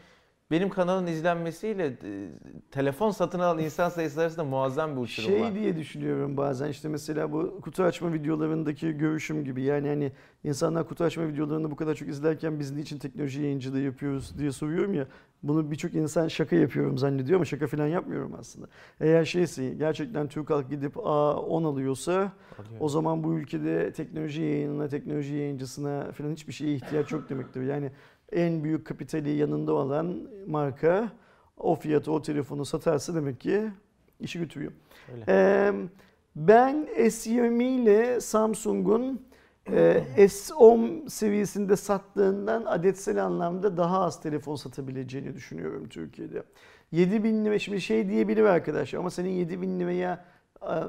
[0.53, 2.29] benim kanalın izlenmesiyle e,
[2.71, 5.55] telefon satın alan insan sayısı arasında muazzam bir uçurum şey var.
[5.55, 10.13] diye düşünüyorum bazen işte mesela bu kutu açma videolarındaki görüşüm gibi yani hani
[10.45, 14.95] insanlar kutu açma videolarını bu kadar çok izlerken biz niçin teknoloji yayıncılığı yapıyoruz diye soruyorum
[14.95, 15.07] ya
[15.43, 18.67] bunu birçok insan şaka yapıyorum zannediyor ama şaka falan yapmıyorum aslında.
[19.01, 22.81] Eğer şeyse gerçekten Türk halkı gidip A10 alıyorsa Alıyor.
[22.81, 27.63] o zaman bu ülkede teknoloji yayınına, teknoloji yayıncısına falan hiçbir şeye ihtiyaç yok demektir.
[27.63, 27.91] Yani
[28.33, 31.13] en büyük kapitali yanında olan marka
[31.57, 33.71] o fiyatı o telefonu satarsa demek ki
[34.21, 34.73] işi götürüyor.
[35.13, 35.25] Öyle.
[35.29, 35.73] Ee,
[36.37, 39.23] ben S20 ile Samsung'un
[39.67, 46.43] e, S10 seviyesinde sattığından adetsel anlamda daha az telefon satabileceğini düşünüyorum Türkiye'de.
[46.93, 50.25] 7000 lira şimdi şey diyebilir arkadaşlar ama senin 7000 liraya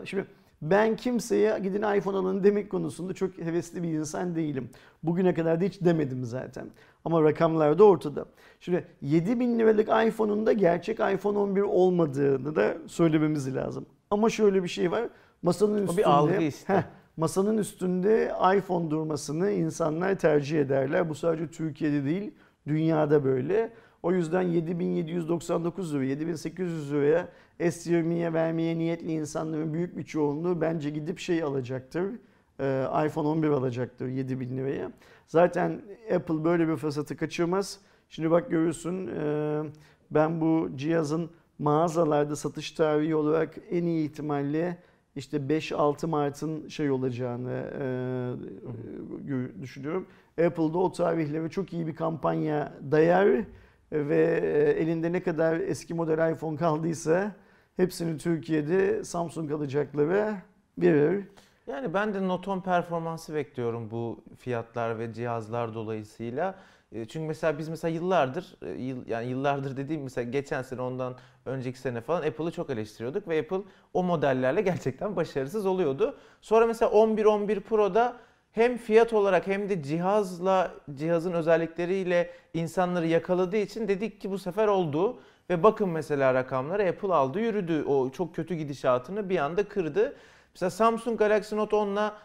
[0.05, 0.25] şimdi
[0.69, 4.69] ben kimseye gidin iPhone alın demek konusunda çok hevesli bir insan değilim.
[5.03, 6.67] Bugüne kadar da hiç demedim zaten.
[7.05, 8.25] Ama rakamlar da ortada.
[8.59, 13.85] Şimdi 7000 liralık iPhone'un da gerçek iPhone 11 olmadığını da söylememiz lazım.
[14.11, 15.09] Ama şöyle bir şey var.
[15.41, 16.73] Masanın bir üstünde algı işte.
[16.73, 16.83] Heh,
[17.17, 21.09] masanın üstünde iPhone durmasını insanlar tercih ederler.
[21.09, 22.31] Bu sadece Türkiye'de değil,
[22.67, 23.73] dünyada böyle.
[24.03, 27.27] O yüzden 7799 liraya, 7800 liraya
[27.59, 32.11] S20'ye vermeye niyetli insanların büyük bir çoğunluğu bence gidip şey alacaktır.
[32.59, 34.91] Ee, iPhone 11 alacaktır 7000 liraya.
[35.27, 35.81] Zaten
[36.15, 37.79] Apple böyle bir fırsatı kaçırmaz.
[38.09, 39.63] Şimdi bak görürsün e,
[40.11, 44.77] ben bu cihazın mağazalarda satış tarihi olarak en iyi ihtimalle
[45.15, 47.63] işte 5-6 Mart'ın şey olacağını
[49.27, 50.07] e, düşünüyorum.
[50.45, 53.45] Apple'da o tarihleri çok iyi bir kampanya dayar
[53.91, 57.35] ve e, elinde ne kadar eski model iPhone kaldıysa
[57.77, 60.35] hepsini Türkiye'de Samsung alacakları
[60.77, 61.27] verir.
[61.67, 66.55] Yani ben de Note 10 performansı bekliyorum bu fiyatlar ve cihazlar dolayısıyla.
[66.91, 71.79] E, Çünkü mesela biz mesela yıllardır e, yani yıllardır dediğim mesela geçen sene ondan önceki
[71.79, 73.61] sene falan Apple'ı çok eleştiriyorduk ve Apple
[73.93, 76.17] o modellerle gerçekten başarısız oluyordu.
[76.41, 78.17] Sonra mesela 11 11 Pro'da
[78.51, 84.67] hem fiyat olarak hem de cihazla cihazın özellikleriyle insanları yakaladığı için dedik ki bu sefer
[84.67, 87.83] oldu ve bakın mesela rakamlara Apple aldı yürüdü.
[87.83, 90.15] O çok kötü gidişatını bir anda kırdı.
[90.55, 92.17] Mesela Samsung Galaxy Note 10'la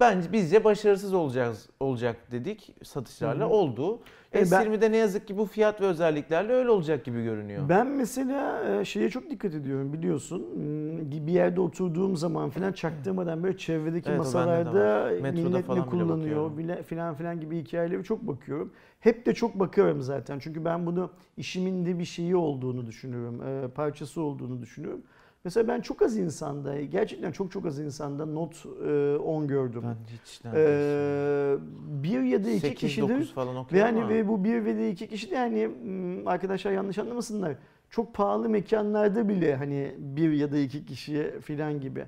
[0.00, 3.52] bence bizce başarısız olacağız olacak dedik satışlarla Hı hı.
[3.52, 4.00] oldu.
[4.34, 7.68] E ben- S20'de ne yazık ki bu fiyat ve özelliklerle öyle olacak gibi görünüyor.
[7.68, 10.46] Ben mesela e, şeye çok dikkat ediyorum biliyorsun.
[10.54, 16.82] Hmm, Bir yerde oturduğum zaman falan çaktırmadan böyle çevredeki Evet, masalarda millet ne kullanıyor bile-
[16.82, 18.72] filan filan gibi hikayelere çok bakıyorum.
[19.00, 20.38] Hep de çok bakıyorum zaten.
[20.38, 23.42] Çünkü ben bunu işimin de bir şeyi olduğunu düşünüyorum.
[23.42, 25.02] e, Parçası olduğunu düşünüyorum.
[25.44, 28.56] Mesela ben çok az insanda, gerçekten çok çok az insanda Note
[28.88, 29.82] e, 10 gördüm.
[29.84, 30.40] Ben hiç.
[30.54, 31.56] Ee,
[32.02, 33.08] bir ya da iki 8 kişidir.
[33.08, 36.28] 9 falan Ve okuyor hani ve bu bir ve de iki kişi de yani hmm,
[36.28, 37.56] arkadaşlar yanlış anlamasınlar.
[37.90, 42.04] Çok pahalı mekanlarda bile hani bir ya da iki kişiye filan gibi.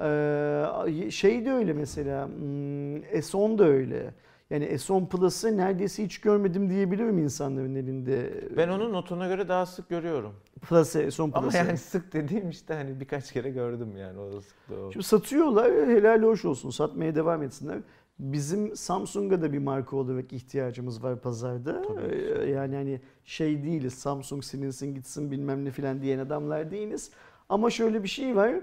[0.00, 4.14] Ee, şey de öyle mesela hmm, S10 da öyle.
[4.50, 8.44] Yani S10 Plus'ı neredeyse hiç görmedim diyebilirim insanların elinde.
[8.56, 10.34] Ben onun notuna göre daha sık görüyorum.
[10.68, 11.56] Plus'ı, S10 Ama Plus'ı.
[11.56, 14.92] yani sık dediğim işte hani birkaç kere gördüm yani o sıklığı o.
[14.92, 16.70] Şimdi satıyorlar, helal hoş olsun.
[16.70, 17.78] Satmaya devam etsinler.
[18.18, 21.82] Bizim Samsung'a da bir marka olarak ihtiyacımız var pazarda.
[21.82, 22.14] Tabii.
[22.40, 27.10] Ee, Yani hani şey değiliz, Samsung silinsin gitsin bilmem ne filan diyen adamlar değiliz.
[27.48, 28.54] Ama şöyle bir şey var.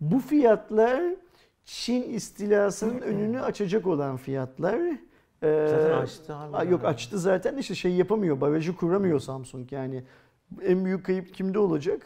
[0.00, 1.02] Bu fiyatlar
[1.64, 4.80] Çin istilasının önünü açacak olan fiyatlar.
[5.44, 6.70] Ee, Zaten açtı abi.
[6.70, 6.94] Yok yani.
[6.94, 10.04] açtı zaten işte şey yapamıyor, barajı kuramıyor Samsung yani.
[10.66, 12.00] En büyük kayıp kimde olacak?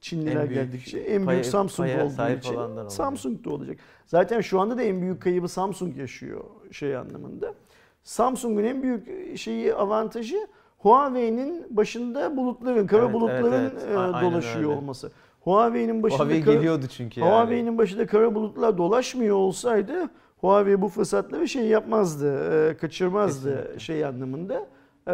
[0.00, 2.88] Çinliler En büyük geldikçe en büyük paya- Samsung paya olduğu için.
[2.88, 3.76] Samsung'da olacak.
[4.06, 7.54] Zaten şu anda da en büyük kaybı Samsung yaşıyor şey anlamında.
[8.02, 10.46] Samsung'un en büyük şeyi avantajı
[10.78, 13.96] Huawei'nin başında bulutların, kara Evet, bulutların evet, evet.
[13.96, 14.66] e, A- dolaşıyor öyle.
[14.66, 15.12] olması.
[15.40, 17.30] Huawei'nin başında Huawei kara- geliyordu çünkü yani.
[17.30, 20.08] Huawei'nin başında kara bulutlar dolaşmıyor olsaydı
[20.40, 23.78] Huawei bu fırsatları şey yapmazdı, e, kaçırmazdı Kesinlikle.
[23.80, 24.66] şey anlamında.
[25.08, 25.12] E,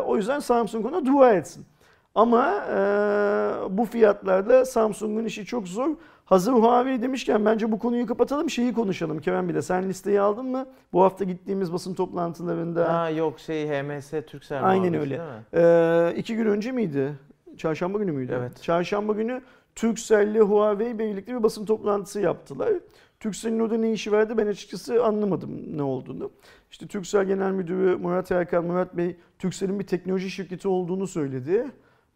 [0.00, 1.64] o yüzden Samsung ona dua etsin.
[2.14, 2.78] Ama e,
[3.70, 5.88] bu fiyatlarda Samsung'un işi çok zor.
[6.24, 9.18] Hazır Huawei demişken bence bu konuyu kapatalım şeyi konuşalım.
[9.20, 10.66] Kerem bir de sen listeyi aldın mı?
[10.92, 15.10] Bu hafta gittiğimiz basın toplantılarında Ha yok şey HMS Turkcell Aynen öyle.
[15.10, 15.44] değil mi?
[15.54, 17.12] ee, iki gün önce miydi?
[17.56, 18.36] Çarşamba günü müydü?
[18.38, 18.62] Evet.
[18.62, 19.42] Çarşamba günü
[19.74, 22.68] Turkcell ile Huawei birlikte bir basın toplantısı yaptılar.
[23.20, 26.30] Turkcell'in orada ne işi vardı ben açıkçası anlamadım ne olduğunu.
[26.70, 31.66] İşte Turkcell Genel Müdürü Murat Erkan, Murat Bey Turkcell'in bir teknoloji şirketi olduğunu söyledi.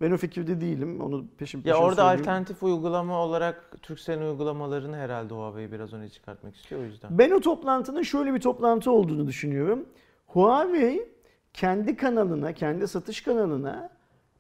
[0.01, 1.01] Ben o fikirde değilim.
[1.01, 2.21] Onu peşin peşin Ya orada söyleyeyim.
[2.21, 7.19] alternatif uygulama olarak Turkcell'in uygulamalarını herhalde Huawei biraz öne çıkartmak istiyor o yüzden.
[7.19, 9.87] Ben o toplantının şöyle bir toplantı olduğunu düşünüyorum.
[10.27, 11.09] Huawei
[11.53, 13.91] kendi kanalına, kendi satış kanalına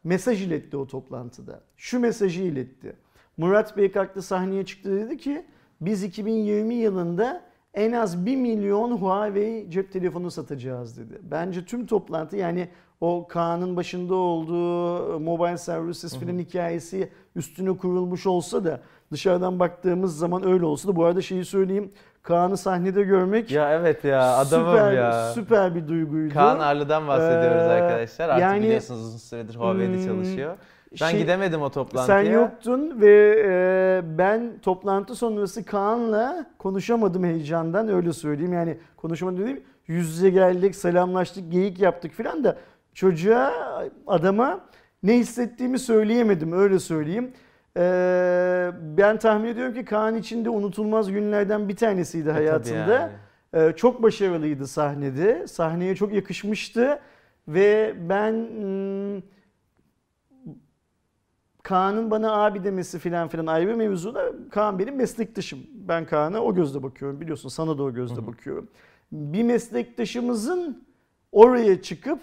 [0.04, 1.60] mesaj iletti o toplantıda.
[1.76, 2.96] Şu mesajı iletti.
[3.36, 5.46] Murat Bey kalktı sahneye çıktı dedi ki
[5.86, 7.42] biz 2020 yılında
[7.74, 11.18] en az 1 milyon Huawei cep telefonu satacağız dedi.
[11.22, 12.68] Bence tüm toplantı yani
[13.00, 18.80] o Kaan'ın başında olduğu mobile services filan hikayesi üstüne kurulmuş olsa da
[19.12, 21.92] dışarıdan baktığımız zaman öyle olsa da bu arada şeyi söyleyeyim
[22.22, 25.32] Kaan'ı sahnede görmek Ya evet ya adamım süper, ya.
[25.34, 26.34] süper bir duyguydu.
[26.34, 28.28] Kaan Arlı'dan bahsediyoruz Ee, arkadaşlar.
[28.28, 30.56] Artık yani- biliyorsunuz uzun süredir Huawei'de Hmm, çalışıyor.
[31.00, 32.22] Ben Şey- gidemedim o toplantıya.
[32.22, 38.52] Sen yoktun ve e, ben toplantı sonrası Kaan'la konuşamadım heyecandan öyle söyleyeyim.
[38.52, 42.56] Yani konuşamadım dediğim yüz yüze geldik, selamlaştık, geyik yaptık filan da
[42.94, 43.52] çocuğa,
[44.06, 44.60] adama
[45.02, 47.30] ne hissettiğimi söyleyemedim öyle söyleyeyim.
[47.76, 47.82] E,
[48.96, 52.92] ben tahmin ediyorum ki Kaan için de unutulmaz günlerden bir tanesiydi E, hayatında.
[52.92, 53.10] yani.
[53.54, 55.46] Ee, çok başarılıydı sahnede.
[55.46, 56.98] Sahneye çok yakışmıştı
[57.48, 59.22] ve ben hmm,
[61.62, 65.58] Kaan'ın bana abi demesi filan filan ayrı mevzu da Kaan benim meslektaşım.
[65.74, 68.68] Ben Kaan'a o gözle bakıyorum biliyorsun sana da o gözle bakıyorum.
[69.12, 70.84] Bir meslektaşımızın
[71.32, 72.20] oraya çıkıp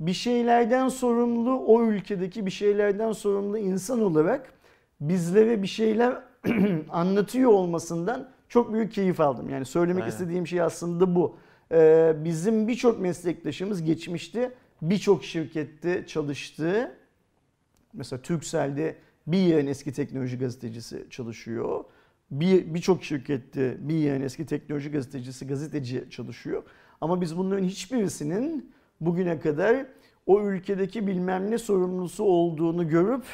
[0.00, 4.52] bir şeylerden sorumlu o ülkedeki bir şeylerden sorumlu insan olarak
[5.00, 6.22] bizlere bir şeyler
[6.88, 9.50] anlatıyor olmasından çok büyük keyif aldım.
[9.50, 10.12] Yani söylemek Aynen.
[10.12, 11.36] istediğim şey aslında bu.
[11.72, 16.96] Ee, bizim birçok meslektaşımız geçmişte birçok şirkette çalıştı.
[17.92, 18.96] Mesela Turkcell'de
[19.26, 21.84] bir yığın eski teknoloji gazetecisi çalışıyor.
[22.30, 26.62] Bir birçok şirkette bir yığın eski teknoloji gazetecisi, gazeteci çalışıyor.
[27.00, 29.86] Ama biz bunların hiçbirisinin bugüne kadar
[30.26, 33.24] o ülkedeki bilmem ne sorumlusu olduğunu görüp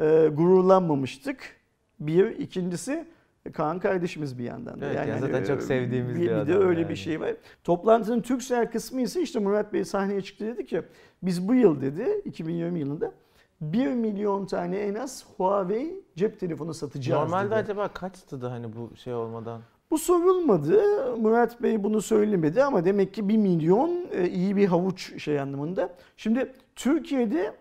[0.00, 1.56] e, gururlanmamıştık.
[2.00, 3.06] Bir, ikincisi
[3.52, 4.86] Kaan kardeşimiz bir yandan da.
[4.86, 6.90] Evet, ya zaten e, çok sevdiğimiz bir bir, adam de öyle yani.
[6.90, 7.34] bir şey var.
[7.64, 10.82] Toplantının Türksel kısmı ise işte Murat Bey sahneye çıktı dedi ki
[11.22, 13.12] biz bu yıl dedi 2020 yılında
[13.60, 17.54] 1 milyon tane en az Huawei cep telefonu satacağız Normalde dedi.
[17.54, 19.60] acaba kaçtı da hani bu şey olmadan?
[19.90, 20.82] Bu sorulmadı.
[21.16, 25.94] Murat Bey bunu söylemedi ama demek ki 1 milyon e, iyi bir havuç şey anlamında.
[26.16, 27.54] Şimdi Türkiye'de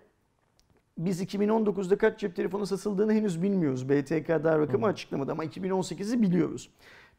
[0.98, 3.90] biz 2019'da kaç cep telefonu satıldığını henüz bilmiyoruz.
[3.90, 6.70] BTK daha rakamı açıklamadı ama 2018'i biliyoruz.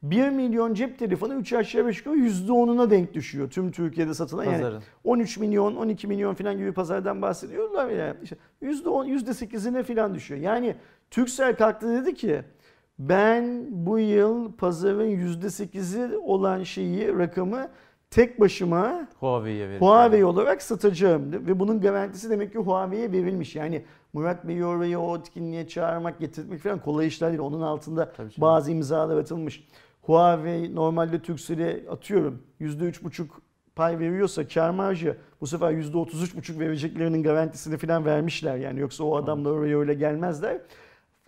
[0.03, 4.45] 1 milyon cep telefonu 3 aşağı 5 yukarı %10'una denk düşüyor tüm Türkiye'de satılan.
[4.45, 4.83] Yani Pazarın.
[5.05, 8.17] 13 milyon, 12 milyon falan gibi pazardan bahsediyorlar ya.
[8.23, 10.41] İşte %10, %8'ine falan düşüyor.
[10.41, 10.77] Yani
[11.11, 12.43] Turkcell kalktı dedi ki
[12.99, 17.69] ben bu yıl pazarın %8'i olan şeyi, rakamı
[18.11, 19.79] tek başıma Huawei'ye.
[19.79, 21.33] Huawei olarak satacağım.
[21.33, 23.57] Ve bunun garantisi demek ki Huawei'ye verilmiş.
[23.57, 27.41] Yani Murat Bey'i oraya o etkinliğe çağırmak, getirmek falan kolay işler değil.
[27.41, 29.69] Onun altında bazı imzalar atılmış.
[30.09, 33.27] Huawei normalde Turkcell'e atıyorum %3,5
[33.77, 38.57] pay veriyorsa kar marjı bu sefer %33,5 vereceklerinin garantisini falan vermişler.
[38.57, 40.61] Yani yoksa o adamlar oraya öyle gelmezler.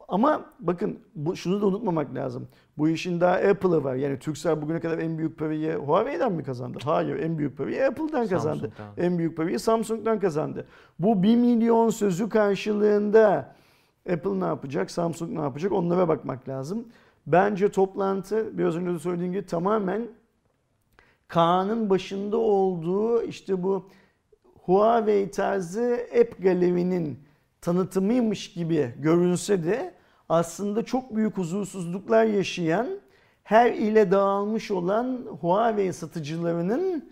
[0.09, 2.49] Ama bakın bu, şunu da unutmamak lazım.
[2.79, 3.95] Bu işin daha Apple'ı var.
[3.95, 6.79] Yani Turkcell bugüne kadar en büyük parayı Huawei'den mi kazandı?
[6.85, 7.16] Hayır.
[7.19, 8.71] En büyük parayı Apple'dan kazandı.
[8.77, 9.05] Samsung'dan.
[9.05, 10.66] En büyük parayı Samsung'dan kazandı.
[10.99, 13.55] Bu 1 milyon sözü karşılığında
[14.12, 14.90] Apple ne yapacak?
[14.90, 15.73] Samsung ne yapacak?
[15.73, 16.85] Onlara bakmak lazım.
[17.27, 20.09] Bence toplantı biraz önce de söylediğim gibi tamamen
[21.29, 23.89] Kaan'ın başında olduğu işte bu
[24.63, 27.19] Huawei tarzı app galerinin
[27.61, 29.95] tanıtımıymış gibi görünse de
[30.29, 32.87] aslında çok büyük huzursuzluklar yaşayan
[33.45, 37.11] her ile dağılmış olan Huawei satıcılarının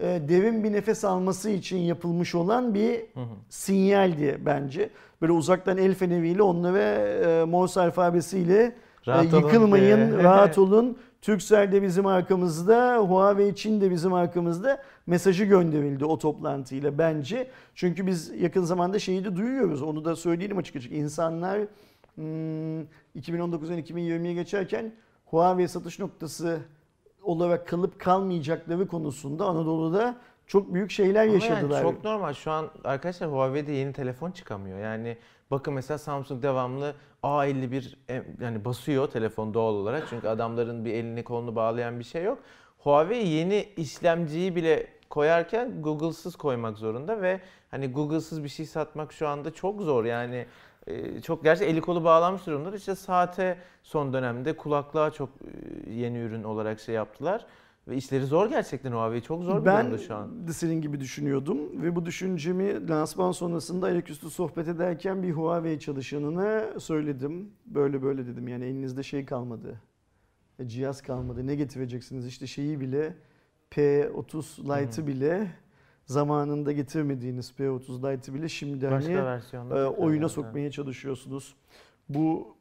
[0.00, 3.00] e, derin bir nefes alması için yapılmış olan bir
[3.48, 4.90] sinyaldi bence.
[5.22, 8.74] Böyle uzaktan el feneriyle onlara e, Morse alfabesiyle
[9.06, 10.22] Rahat e, olun yıkılmayın, diye.
[10.22, 10.98] rahat olun.
[11.22, 17.50] Turkcell de bizim arkamızda, Huawei Çin de bizim arkamızda mesajı gönderildi o toplantıyla bence.
[17.74, 19.82] Çünkü biz yakın zamanda şeyi de duyuyoruz.
[19.82, 20.92] Onu da söyleyelim açık açık.
[20.92, 21.60] İnsanlar
[22.14, 22.80] hmm,
[23.16, 24.92] 2019'dan 2020'ye geçerken
[25.24, 26.58] Huawei satış noktası
[27.22, 31.82] olarak kalıp kalmayacakları konusunda Anadolu'da çok büyük şeyler Ama yaşadılar.
[31.82, 32.32] Yani çok normal.
[32.32, 34.78] Şu an arkadaşlar Huawei'de yeni telefon çıkamıyor.
[34.78, 35.16] Yani
[35.50, 40.06] bakın mesela Samsung devamlı A51 em- yani basıyor telefon doğal olarak.
[40.10, 42.38] Çünkü adamların bir elini kolunu bağlayan bir şey yok.
[42.78, 49.28] Huawei yeni işlemciyi bile koyarken Google'sız koymak zorunda ve hani Google'sız bir şey satmak şu
[49.28, 50.04] anda çok zor.
[50.04, 50.46] Yani
[50.86, 52.76] e, çok gerçi eli kolu bağlanmış durumda.
[52.76, 55.28] İşte saate son dönemde kulaklığa çok
[55.86, 57.46] e, yeni ürün olarak şey yaptılar.
[57.88, 60.48] Ve işleri zor gerçekten Huawei çok zor bir ben durumda şu an.
[60.48, 66.80] de senin gibi düşünüyordum ve bu düşüncemi lansman sonrasında ayaküstü sohbet ederken bir Huawei çalışanına
[66.80, 67.50] söyledim.
[67.66, 69.80] Böyle böyle dedim yani elinizde şey kalmadı.
[70.58, 71.46] E, Cihaz kalmadı.
[71.46, 72.26] Ne getireceksiniz?
[72.26, 73.14] İşte şeyi bile
[73.70, 75.50] P30 Lite'ı bile
[76.06, 81.54] zamanında getirmediğiniz P30 Lite'ı bile şimdi Başka hani e, oyuna var, sokmaya çalışıyorsunuz.
[82.08, 82.56] Bu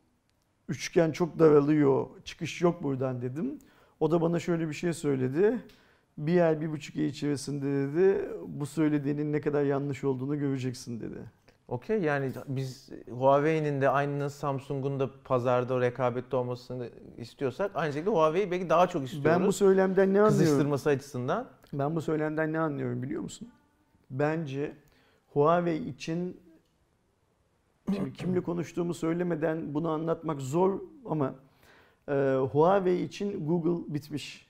[0.69, 2.07] üçgen çok daralıyor.
[2.23, 3.59] Çıkış yok buradan dedim.
[3.99, 5.59] O da bana şöyle bir şey söyledi.
[6.17, 11.17] Bir ay, bir buçuk ay içerisinde dedi bu söylediğinin ne kadar yanlış olduğunu göreceksin dedi.
[11.67, 18.51] Okey yani biz Huawei'nin de aynı Samsung'un da pazarda rekabette olmasını istiyorsak aynı şekilde Huawei'yi
[18.51, 19.25] belki daha çok istiyoruz.
[19.25, 20.39] Ben bu söylemden ne anlıyorum?
[20.39, 21.47] kızıştırması açısından.
[21.73, 23.49] Ben bu söylemden ne anlıyorum biliyor musun?
[24.09, 24.73] Bence
[25.33, 26.39] Huawei için
[27.95, 31.35] şimdi kimle konuştuğumu söylemeden bunu anlatmak zor ama
[32.09, 34.47] e, Huawei için Google bitmiş.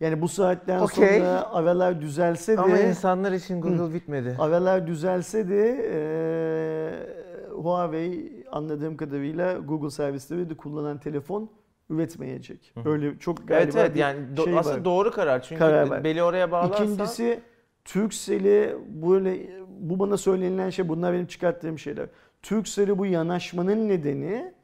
[0.00, 1.18] Yani bu saatten Okey.
[1.18, 4.36] sonra aralar düzelse de Ama insanlar için Google bitmedi.
[4.38, 11.50] aralar düzelse de e, Huawei anladığım kadarıyla Google servisleri de kullanan telefon
[11.90, 12.70] üretmeyecek.
[12.74, 12.84] Hı hı.
[12.84, 14.84] Böyle çok galiba Evet evet bir yani do- şey aslında var.
[14.84, 15.42] doğru karar.
[15.42, 16.04] Çünkü Karar var.
[16.04, 17.40] beli oraya bağlarsan İkincisi
[17.84, 22.06] Turkcell'i böyle bu bana söylenilen şey bunlar benim çıkarttığım şeyler.
[22.42, 24.54] Turkcell'i bu yanaşmanın nedeni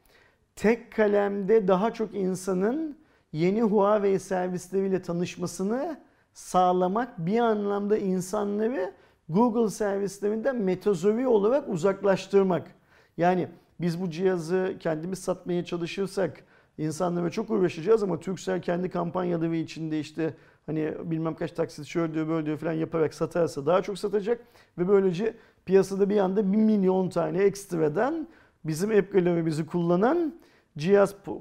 [0.57, 2.99] tek kalemde daha çok insanın
[3.33, 6.01] yeni Huawei servisleriyle tanışmasını
[6.33, 8.93] sağlamak bir anlamda insanları
[9.29, 12.71] Google servislerinden metazori olarak uzaklaştırmak.
[13.17, 13.49] Yani
[13.81, 16.45] biz bu cihazı kendimiz satmaya çalışırsak
[16.79, 20.35] insanlara çok uğraşacağız ama Turkcell kendi kampanyaları içinde işte
[20.67, 24.41] hani bilmem kaç taksit şöyle diyor böyle diyor falan yaparak satarsa daha çok satacak
[24.79, 25.35] ve böylece
[25.67, 28.29] piyasada bir anda 1 milyon tane ekstradan
[28.69, 30.35] bizim app galerimizi kullanan
[30.79, 31.41] cihaz po-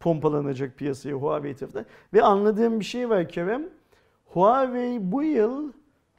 [0.00, 1.86] pompalanacak piyasaya Huawei tarafından.
[2.14, 3.62] Ve anladığım bir şey var Kerem.
[4.24, 5.72] Huawei bu yıl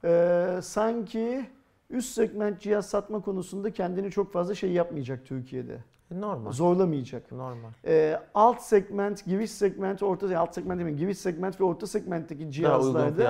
[0.03, 1.45] e, sanki
[1.89, 5.77] üst segment cihaz satma konusunda kendini çok fazla şey yapmayacak Türkiye'de.
[6.11, 6.51] normal.
[6.51, 7.31] Zorlamayacak.
[7.31, 7.69] Normal.
[7.85, 13.23] E, alt segment, giriş segment, orta alt segment demeyeyim, giriş segment ve orta segmentteki cihazlarda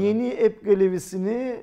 [0.00, 1.60] yeni app galerisini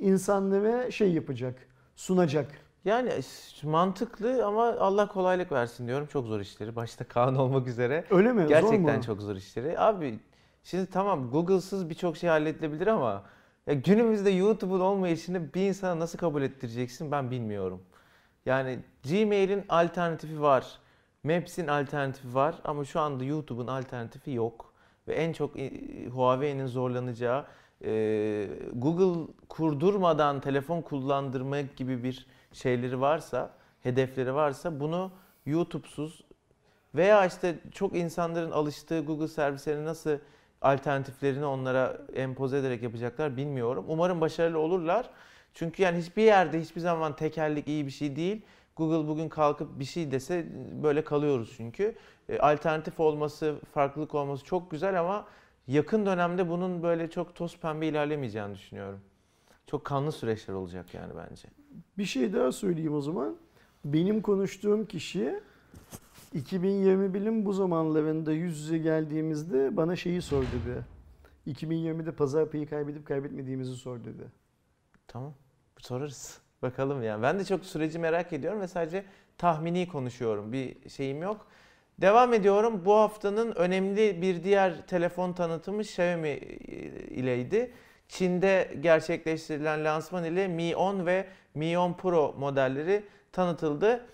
[0.00, 1.54] insanlara şey yapacak,
[1.96, 2.65] sunacak.
[2.86, 6.06] Yani ş- mantıklı ama Allah kolaylık versin diyorum.
[6.06, 6.76] Çok zor işleri.
[6.76, 8.04] Başta Kaan olmak üzere.
[8.10, 8.42] Öyle mi?
[8.42, 9.02] Zor Gerçekten mu?
[9.02, 9.78] çok zor işleri.
[9.78, 10.18] Abi
[10.64, 13.22] şimdi tamam Google'sız birçok şey halledilebilir ama
[13.66, 17.82] ya günümüzde YouTube'un olmayışını bir insana nasıl kabul ettireceksin ben bilmiyorum.
[18.46, 20.66] Yani Gmail'in alternatifi var.
[21.24, 24.72] Maps'in alternatifi var ama şu anda YouTube'un alternatifi yok.
[25.08, 25.70] Ve en çok e,
[26.06, 27.44] Huawei'nin zorlanacağı
[27.84, 32.26] e, Google kurdurmadan telefon kullandırmak gibi bir
[32.56, 33.50] şeyleri varsa,
[33.82, 35.12] hedefleri varsa bunu
[35.46, 36.24] YouTube'suz
[36.94, 40.18] veya işte çok insanların alıştığı Google servisleri nasıl
[40.62, 43.84] alternatiflerini onlara empoze ederek yapacaklar bilmiyorum.
[43.88, 45.10] Umarım başarılı olurlar.
[45.54, 48.42] Çünkü yani hiçbir yerde hiçbir zaman tekellik iyi bir şey değil.
[48.76, 50.46] Google bugün kalkıp bir şey dese
[50.82, 51.94] böyle kalıyoruz çünkü.
[52.28, 55.26] E, Alternatif olması, farklılık olması çok güzel ama
[55.68, 59.00] yakın dönemde bunun böyle çok toz pembe ilerlemeyeceğini düşünüyorum.
[59.66, 61.48] Çok kanlı süreçler olacak yani bence.
[61.98, 63.36] Bir şey daha söyleyeyim o zaman.
[63.84, 65.40] Benim konuştuğum kişi
[66.34, 70.84] 2021'in bu zamanlarında yüz yüze geldiğimizde bana şeyi sor dedi.
[71.46, 74.24] 2020'de pazar payı kaybedip kaybetmediğimizi sor dedi.
[75.08, 75.34] Tamam.
[75.78, 76.40] Sorarız.
[76.62, 77.22] Bakalım yani.
[77.22, 79.04] Ben de çok süreci merak ediyorum ve sadece
[79.38, 80.52] tahmini konuşuyorum.
[80.52, 81.46] Bir şeyim yok.
[82.00, 82.82] Devam ediyorum.
[82.84, 86.30] Bu haftanın önemli bir diğer telefon tanıtımı Xiaomi
[87.10, 87.72] ileydi.
[88.08, 94.06] Çin'de gerçekleştirilen lansman ile Mi 10 ve Mi 10 Pro modelleri tanıtıldı.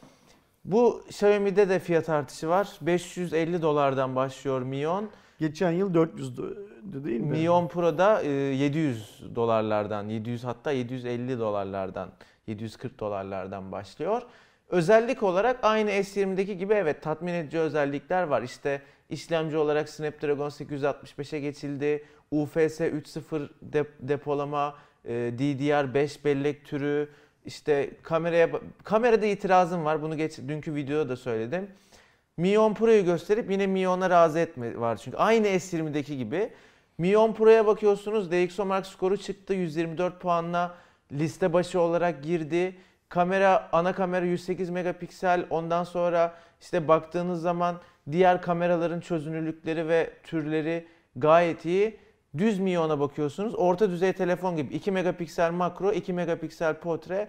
[0.65, 2.79] Bu Xiaomi'de de fiyat artışı var.
[2.81, 5.11] 550 dolardan başlıyor Mi 10.
[5.39, 7.39] Geçen yıl 400'dü değil mi?
[7.39, 12.11] Mi 10 Pro'da e, 700 dolarlardan, 700 hatta 750 dolarlardan,
[12.47, 14.23] 740 dolarlardan başlıyor.
[14.69, 18.43] Özellik olarak aynı S20'deki gibi evet tatmin edici özellikler var.
[18.43, 22.05] İşte işlemci olarak Snapdragon 865'e geçildi.
[22.33, 24.75] UFS 3.0 dep- depolama,
[25.05, 27.09] e, DDR5 bellek türü,
[27.45, 28.51] işte kameraya
[28.85, 30.03] kamerada itirazım var.
[30.03, 31.71] Bunu geç dünkü videoda da söyledim.
[32.37, 34.97] Mi 10 Pro'yu gösterip yine Mi 10'a razı etme var.
[34.97, 36.51] Çünkü aynı S20'deki gibi.
[36.99, 40.75] Mi 10 Pro'ya bakıyorsunuz DxOMark skoru çıktı 124 puanla
[41.13, 42.77] liste başı olarak girdi.
[43.09, 45.47] Kamera ana kamera 108 megapiksel.
[45.51, 47.81] Ondan sonra işte baktığınız zaman
[48.13, 51.97] diğer kameraların çözünürlükleri ve türleri gayet iyi.
[52.39, 53.55] Düz Mi 10'a bakıyorsunuz.
[53.57, 57.29] Orta düzey telefon gibi 2 megapiksel makro, 2 megapiksel portre,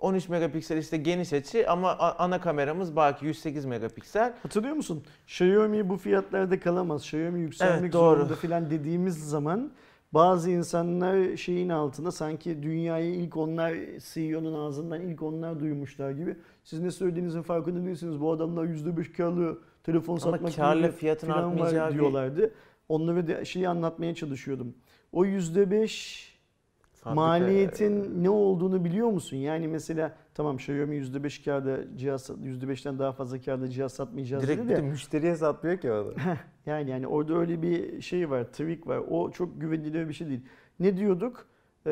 [0.00, 4.34] 13 megapiksel işte geniş açı ama ana kameramız baki 108 megapiksel.
[4.42, 5.02] Hatırlıyor musun?
[5.26, 7.02] Xiaomi bu fiyatlarda kalamaz.
[7.02, 8.16] Xiaomi yükselmek Evet, doğru.
[8.16, 9.70] zorunda filan dediğimiz zaman
[10.14, 13.74] bazı insanlar şeyin altında sanki dünyayı ilk onlar
[14.14, 16.36] CEO'nun ağzından ilk onlar duymuşlar gibi.
[16.64, 18.20] Siz ne söylediğinizin farkında değilsiniz.
[18.20, 22.44] Bu adamlar %5 karlı telefon Ama satmak karlı fiyatın artmayacağı var bir
[22.88, 24.74] Onlara da şeyi anlatmaya çalışıyordum.
[25.12, 26.34] O %5
[27.04, 29.36] fabrika- Maliyetin ne olduğunu biliyor musun?
[29.36, 34.68] Yani mesela tamam Xiaomi %5 kârda cihaz %5'ten daha fazla kârda cihaz satmayacağız Direkt dedi
[34.68, 34.76] de.
[34.76, 36.12] de müşteriye satmıyor ki o da.
[36.66, 38.98] Yani yani orada öyle bir şey var, trik var.
[39.10, 40.40] O çok güvenilir bir şey değil.
[40.80, 41.46] Ne diyorduk?
[41.86, 41.90] Ee,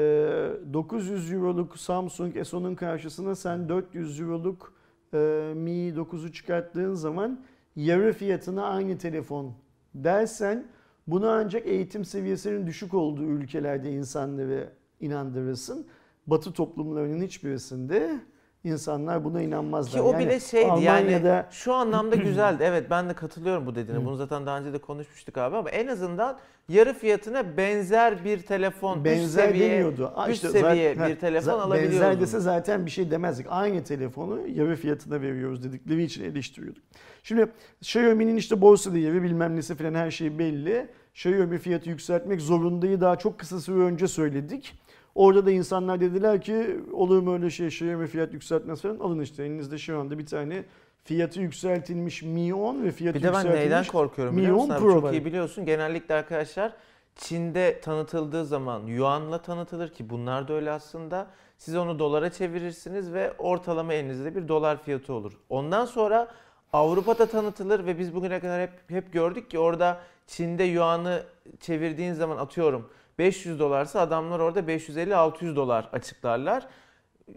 [0.72, 4.72] 900 euroluk Samsung S10'un karşısına sen 400 euroluk
[5.14, 5.16] e,
[5.56, 7.44] Mi 9'u çıkarttığın zaman
[7.76, 9.52] yarı fiyatına aynı telefon
[9.94, 10.66] dersen
[11.06, 15.86] bunu ancak eğitim seviyesinin düşük olduğu ülkelerde insanları inandırırsın.
[16.26, 18.20] Batı toplumlarının hiçbirisinde
[18.64, 19.92] insanlar buna inanmazlar.
[19.92, 22.62] Ki o Yani bile şeydi yani Almanya'da şu anlamda güzeldi.
[22.66, 24.04] Evet ben de katılıyorum bu dediğine.
[24.04, 26.38] Bunu zaten daha önce de konuşmuştuk abi ama en azından
[26.68, 30.12] yarı fiyatına benzer bir telefon, üst benzer seviye, demiyordu.
[30.14, 32.00] Aa, üst işte seviye zaten- bir telefon alabiliyoruz.
[32.00, 33.46] Benzer dese zaten bir şey demezdik.
[33.50, 36.82] Aynı telefonu yarı fiyatına veriyoruz dedikleri için eleştiriyorduk.
[37.22, 37.46] Şimdi
[37.80, 40.88] Xiaomi'nin işte borsa değeri bilmem nesi falan her şey belli.
[41.14, 44.74] Xiaomi fiyatı yükseltmek zorundayı daha çok kısa süre önce söyledik.
[45.14, 48.98] Orada da insanlar dediler ki olur mu öyle şey Xiaomi fiyat yükseltmez falan.
[48.98, 50.64] Alın işte elinizde şu anda bir tane
[51.04, 54.68] fiyatı yükseltilmiş Mi 10 ve fiyatı Bir de ben yükseltilmiş neyden korkuyorum Mi biliyor 10
[54.68, 54.80] musun?
[54.80, 55.64] Pro Çok iyi biliyorsun.
[55.64, 56.72] Genellikle arkadaşlar
[57.16, 61.26] Çin'de tanıtıldığı zaman yuanla tanıtılır ki bunlar da öyle aslında.
[61.58, 65.32] Siz onu dolara çevirirsiniz ve ortalama elinizde bir dolar fiyatı olur.
[65.48, 66.28] Ondan sonra
[66.72, 71.22] Avrupa'da tanıtılır ve biz bugüne kadar hep hep gördük ki orada Çin'de yuanı
[71.60, 72.88] çevirdiğin zaman atıyorum
[73.22, 76.66] 500 dolarsa adamlar orada 550-600 dolar açıklarlar.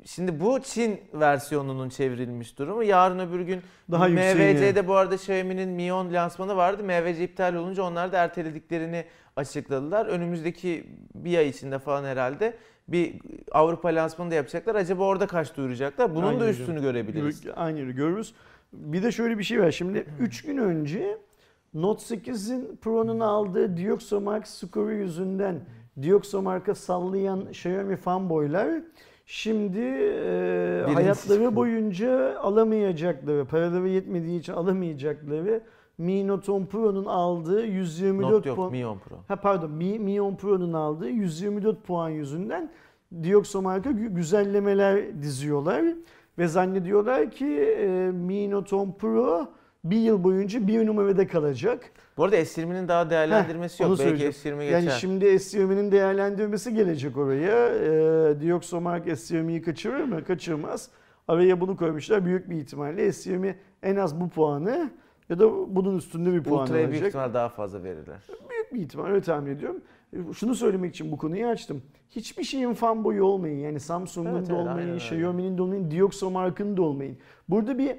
[0.06, 2.84] Şimdi bu Çin versiyonunun çevrilmiş durumu.
[2.84, 3.62] Yarın öbür gün
[3.92, 4.08] Daha.
[4.08, 6.84] MVC'de bu arada Xiaomi'nin Mi 10 lansmanı vardı.
[6.84, 9.06] MVC iptal olunca onlar da ertelediklerini
[9.36, 10.06] açıkladılar.
[10.06, 12.58] Önümüzdeki bir ay içinde falan herhalde
[12.88, 13.16] bir
[13.52, 14.76] Avrupa lansmanı da yapacaklar.
[14.76, 16.16] Acaba orada kaç duyuracaklar?
[16.16, 17.42] Bunun Aynen da üstünü görebiliriz.
[17.42, 18.34] Gör- Aynı görürüz.
[18.74, 19.72] Bir de şöyle bir şey var.
[19.72, 21.18] Şimdi 3 gün önce
[21.76, 25.60] Note 8'in Pro'nun aldığı Dioxomark skoru yüzünden
[26.02, 28.70] Dioxomark'a sallayan Xiaomi fanboylar
[29.26, 35.62] Şimdi e, hayatları boyunca alamayacakları, paraları yetmediği için alamayacakları
[35.98, 38.72] Mi Note 10 Pro'nun aldığı 124 Not yok puan.
[38.72, 39.16] Mi 10 Pro.
[39.28, 42.72] Ha pardon Mi, Mi 10 Pro'nun aldığı 124 puan yüzünden
[43.24, 45.84] Dioxo marka gü- güzellemeler diziyorlar.
[46.38, 47.46] Ve zannediyorlar ki
[47.80, 49.48] e, Mi Note 10 Pro
[49.86, 51.92] bir yıl boyunca bir numarada kalacak.
[52.18, 54.00] Bu arada S20'nin daha değerlendirmesi Heh, yok.
[54.00, 54.60] Belki söyleyeceğim.
[54.60, 54.80] S20 geçer.
[54.80, 57.68] Yani şimdi S20'nin değerlendirmesi gelecek oraya.
[57.68, 60.24] E, Dioxo marka S20'yi kaçırır mı?
[60.24, 60.90] Kaçırmaz.
[61.28, 62.26] Araya bunu koymuşlar.
[62.26, 64.92] Büyük bir ihtimalle S20 en az bu puanı
[65.30, 67.08] ya da bunun üstünde bir puan Ultra'ya büyük alacak.
[67.08, 68.18] ihtimal daha fazla verirler.
[68.50, 69.82] Büyük bir ihtimal öyle tahmin ediyorum.
[70.34, 71.82] Şunu söylemek için bu konuyu açtım.
[72.10, 73.60] Hiçbir şeyin fanboyu olmayın.
[73.60, 74.96] Yani Samsung'un Evet, da evet, olmayın.
[74.96, 77.18] Xiaomi'nin de olmayın, Dioxo markının da olmayın.
[77.50, 77.96] Burada bir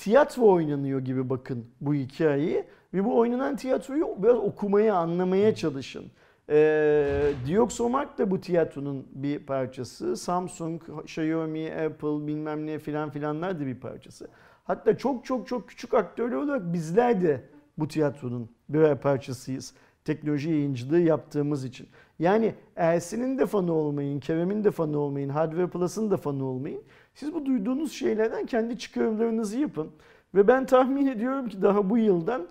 [0.00, 2.64] tiyatro oynanıyor gibi bakın bu hikayeyi.
[2.94, 6.04] Ve bu oynanan tiyatroyu biraz okumaya, anlamaya çalışın.
[6.48, 10.16] Ee, Dioxomark da bu tiyatronun bir parçası.
[10.16, 14.28] Samsung, Xiaomi, Apple bilmem ne filan filanlar da bir parçası.
[14.64, 17.44] Hatta çok çok çok küçük aktörler olarak bizler de
[17.78, 19.74] bu tiyatronun birer parçasıyız.
[20.04, 21.88] Teknoloji yayıncılığı yaptığımız için.
[22.18, 26.82] Yani Ersin'in de fanı olmayın, Kerem'in de fanı olmayın, Hardware Plus'ın da fanı olmayın.
[27.14, 29.90] Siz bu duyduğunuz şeylerden kendi çıkarımlarınızı yapın.
[30.34, 32.48] Ve ben tahmin ediyorum ki daha bu yıldan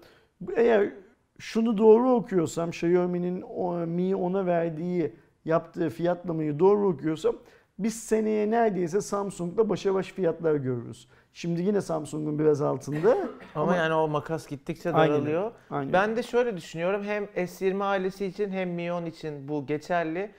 [0.56, 0.90] eğer
[1.40, 3.36] şunu doğru okuyorsam, Xiaomi'nin
[3.90, 7.36] Mi 10'a verdiği, yaptığı fiyatlamayı doğru okuyorsam
[7.80, 11.08] biz seneye neredeyse Samsung'da başa baş fiyatlar görürüz.
[11.34, 13.12] Şimdi yine Samsung'un biraz altında.
[13.56, 15.16] Ama, Ama- yani o makas gittikçe Aynen.
[15.16, 15.52] daralıyor.
[15.70, 15.94] Aynen.
[15.94, 17.04] Ben de şöyle düşünüyorum.
[17.04, 20.32] Hem S20 ailesi için hem Mi 10 için bu geçerli.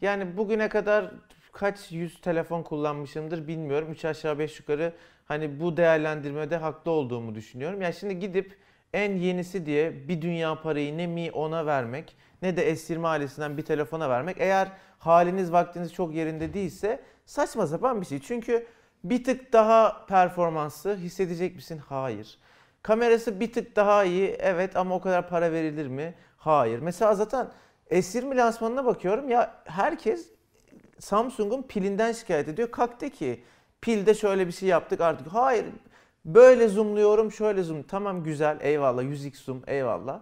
[0.00, 1.10] Yani bugüne kadar
[1.54, 3.92] kaç yüz telefon kullanmışımdır bilmiyorum.
[3.92, 4.92] 3 aşağı 5 yukarı
[5.24, 7.82] hani bu değerlendirmede haklı olduğumu düşünüyorum.
[7.82, 8.56] Yani şimdi gidip
[8.92, 13.62] en yenisi diye bir dünya parayı ne Mi 10'a vermek ne de S20 ailesinden bir
[13.62, 14.36] telefona vermek.
[14.40, 18.20] Eğer haliniz vaktiniz çok yerinde değilse saçma sapan bir şey.
[18.20, 18.66] Çünkü
[19.04, 21.80] bir tık daha performanslı hissedecek misin?
[21.88, 22.38] Hayır.
[22.82, 26.14] Kamerası bir tık daha iyi evet ama o kadar para verilir mi?
[26.36, 26.78] Hayır.
[26.78, 27.48] Mesela zaten
[27.90, 30.33] S20 lansmanına bakıyorum ya herkes
[30.98, 32.70] Samsung'un pilinden şikayet ediyor.
[32.70, 33.40] Kalk de ki
[33.80, 35.26] pilde şöyle bir şey yaptık artık.
[35.26, 35.64] Hayır
[36.24, 37.82] böyle zoomluyorum şöyle zoom.
[37.82, 40.20] Tamam güzel eyvallah 100x zoom eyvallah.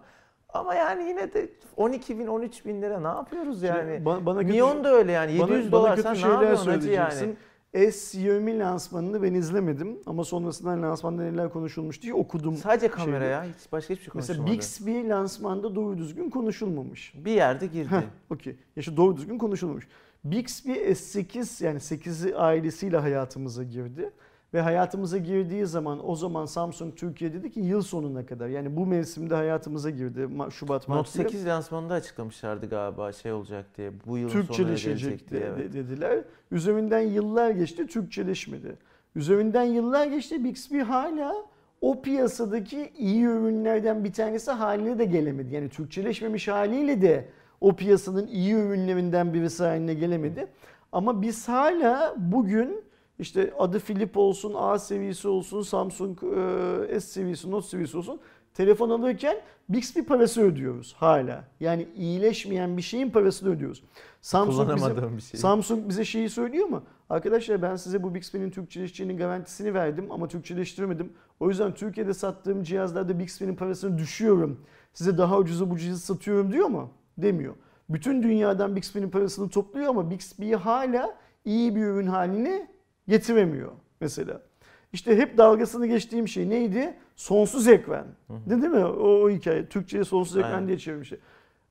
[0.49, 3.93] Ama yani yine de 12 bin 13 bin lira ne yapıyoruz yani?
[3.95, 6.71] Şimdi ba- bana kötü- Mion da öyle yani 700 bana, dolar bana sen ne yapıyorsun
[6.71, 7.35] hacı yani?
[7.73, 12.55] S20 lansmanını ben izlemedim ama sonrasında lansmanda neler konuşulmuş diye okudum.
[12.57, 13.31] Sadece kamera şeyi.
[13.31, 14.57] ya hiç başka hiçbir şey Mesela konuşulmadı.
[14.57, 17.13] Bixby lansmanda doğru düzgün konuşulmamış.
[17.15, 17.89] Bir yerde girdi.
[17.91, 18.55] Heh, okey.
[18.75, 19.87] Ya şu doğru düzgün konuşulmamış.
[20.23, 24.11] Bixby S8 yani 8'i ailesiyle hayatımıza girdi.
[24.53, 28.85] Ve hayatımıza girdiği zaman o zaman Samsung Türkiye dedi ki yıl sonuna kadar yani bu
[28.85, 31.29] mevsimde hayatımıza girdi Şubat Mart Note diye.
[31.29, 33.91] 8 lansmanında açıklamışlardı galiba şey olacak diye.
[34.05, 35.41] Bu yılın Türkçeleşecek diye.
[35.41, 35.57] Evet.
[35.59, 36.19] de- dediler.
[36.51, 38.75] Üzerinden yıllar geçti, Türkçeleşmedi.
[39.15, 41.35] Üzerinden yıllar geçti, Bixby hala
[41.81, 45.55] o piyasadaki iyi ürünlerden bir tanesi haline de gelemedi.
[45.55, 47.29] Yani Türkçeleşmemiş haliyle de
[47.63, 50.47] o piyasanın iyi ürünlerinden birisi haline gelemedi.
[50.91, 52.83] Ama biz hala bugün
[53.19, 58.19] işte adı Flip olsun, A seviyesi olsun, Samsung e, S seviyesi, Note seviyesi olsun
[58.53, 59.37] telefon alırken
[59.69, 61.43] Bixby parası ödüyoruz hala.
[61.59, 63.83] Yani iyileşmeyen bir şeyin parasını ödüyoruz.
[64.21, 65.39] Samsung bize, bir şey.
[65.39, 66.83] Samsung bize şeyi söylüyor mu?
[67.09, 71.13] Arkadaşlar ben size bu Bixby'nin Türkçeleşeceğinin garantisini verdim ama Türkçeleştiremedim.
[71.39, 74.59] O yüzden Türkiye'de sattığım cihazlarda Bixby'nin parasını düşüyorum.
[74.93, 76.91] Size daha ucuza bu cihazı satıyorum diyor mu?
[77.17, 77.55] Demiyor.
[77.89, 82.67] Bütün dünyadan Bixby'nin parasını topluyor ama Bixby'yi hala iyi bir ürün haline
[83.07, 84.41] getiremiyor mesela.
[84.93, 86.93] İşte hep dalgasını geçtiğim şey neydi?
[87.15, 88.05] Sonsuz ekran.
[88.29, 88.85] Değil mi?
[88.85, 89.65] O, o hikaye.
[89.69, 90.67] Türkçe'ye sonsuz ekran Aynen.
[90.67, 91.19] diye çevirmişler.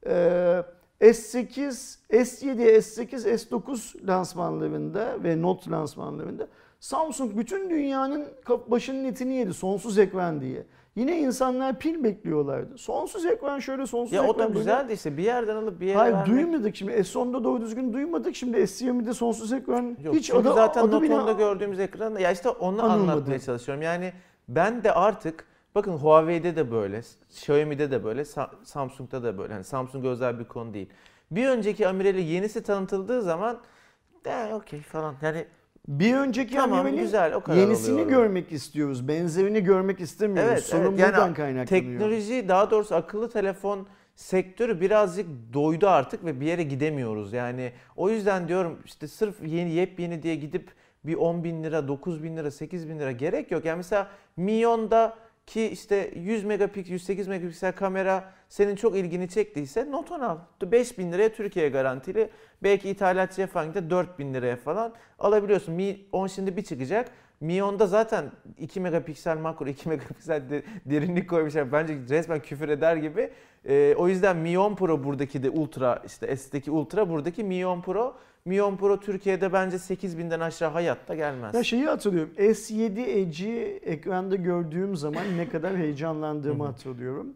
[0.07, 0.62] Ee,
[1.01, 6.49] S8, S7, S8, S9 lansmanlarında ve Note lansmanlarında
[6.80, 8.28] Samsung bütün dünyanın
[8.66, 10.66] başının etini yedi sonsuz ekran diye.
[10.97, 12.78] Yine insanlar pil bekliyorlardı.
[12.78, 15.99] Sonsuz ekran şöyle sonsuz Ya ekran o da güzeldi işte bir yerden alıp bir yere
[15.99, 16.28] Hayır vermek.
[16.34, 16.93] duymadık şimdi.
[16.93, 18.36] S10'da doğru düzgün duymadık.
[18.36, 22.49] Şimdi S20'de sonsuz ekran Yok, hiç adı, zaten adı bile 10'da gördüğümüz ekranda ya işte
[22.49, 23.12] onu Anılmadı.
[23.12, 23.82] anlatmaya çalışıyorum.
[23.82, 24.12] Yani
[24.49, 29.53] ben de artık bakın Huawei'de de böyle, Xiaomi'de de böyle, Sa- Samsung'da da böyle.
[29.53, 30.88] Hani Samsung özel bir konu değil.
[31.30, 33.59] Bir önceki amirali yenisi tanıtıldığı zaman
[34.24, 35.14] de okey falan.
[35.22, 35.45] Yani
[35.89, 38.09] Bir önceki Tamam, Amiral'in güzel, o kadar yenisini oluyor.
[38.09, 39.09] görmek istiyoruz.
[39.09, 40.51] Benzerini görmek istemiyoruz.
[40.53, 40.99] Evet, Sorun evet.
[40.99, 41.66] Yani buradan kaynaklanıyor.
[41.66, 47.33] teknoloji daha doğrusu akıllı telefon sektörü birazcık doydu artık ve bir yere gidemiyoruz.
[47.33, 50.70] Yani o yüzden diyorum işte sırf yeni yepyeni diye gidip
[51.05, 53.64] bir 10 bin lira, 9 bin lira, 8 bin lira gerek yok.
[53.64, 55.16] Yani mesela Mion'da
[55.47, 60.38] ki işte 100 megapiksel, 108 megapiksel kamera senin çok ilgini çektiyse Note 10 al.
[60.62, 62.30] 5000 liraya Türkiye garantili.
[62.62, 65.74] Belki ithalatçıya falan gidip 4000 liraya falan alabiliyorsun.
[65.74, 67.11] Mi 10 şimdi bir çıkacak.
[67.43, 68.24] Mi 10'da zaten
[68.59, 71.72] 2 megapiksel makro, 2 megapiksel de- derinlik koymuşlar.
[71.72, 73.30] Bence resmen küfür eder gibi.
[73.68, 77.80] Ee, o yüzden Mi 10 Pro buradaki de Ultra, işte S'deki Ultra, buradaki Mi 10
[77.82, 78.16] Pro.
[78.45, 81.55] Mi 10 Pro Türkiye'de bence 8000'den aşağı hayatta gelmez.
[81.55, 82.32] Ya şeyi hatırlıyorum.
[82.38, 87.34] S7 Edge'i ekranda gördüğüm zaman ne kadar heyecanlandığımı hatırlıyorum.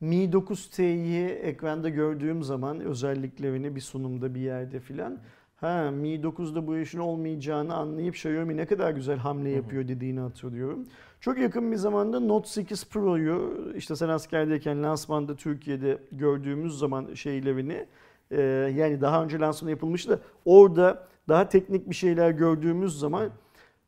[0.00, 5.18] Mi 9T'yi ekranda gördüğüm zaman özelliklerini bir sunumda bir yerde filan
[5.56, 10.86] ha Mi 9'da bu işin olmayacağını anlayıp Xiaomi ne kadar güzel hamle yapıyor dediğini hatırlıyorum.
[11.20, 17.86] Çok yakın bir zamanda Note 8 Pro'yu işte sen askerdeyken lansmanda Türkiye'de gördüğümüz zaman şeylerini
[18.30, 18.40] e,
[18.76, 23.30] yani daha önce lansmanı yapılmıştı da orada daha teknik bir şeyler gördüğümüz zaman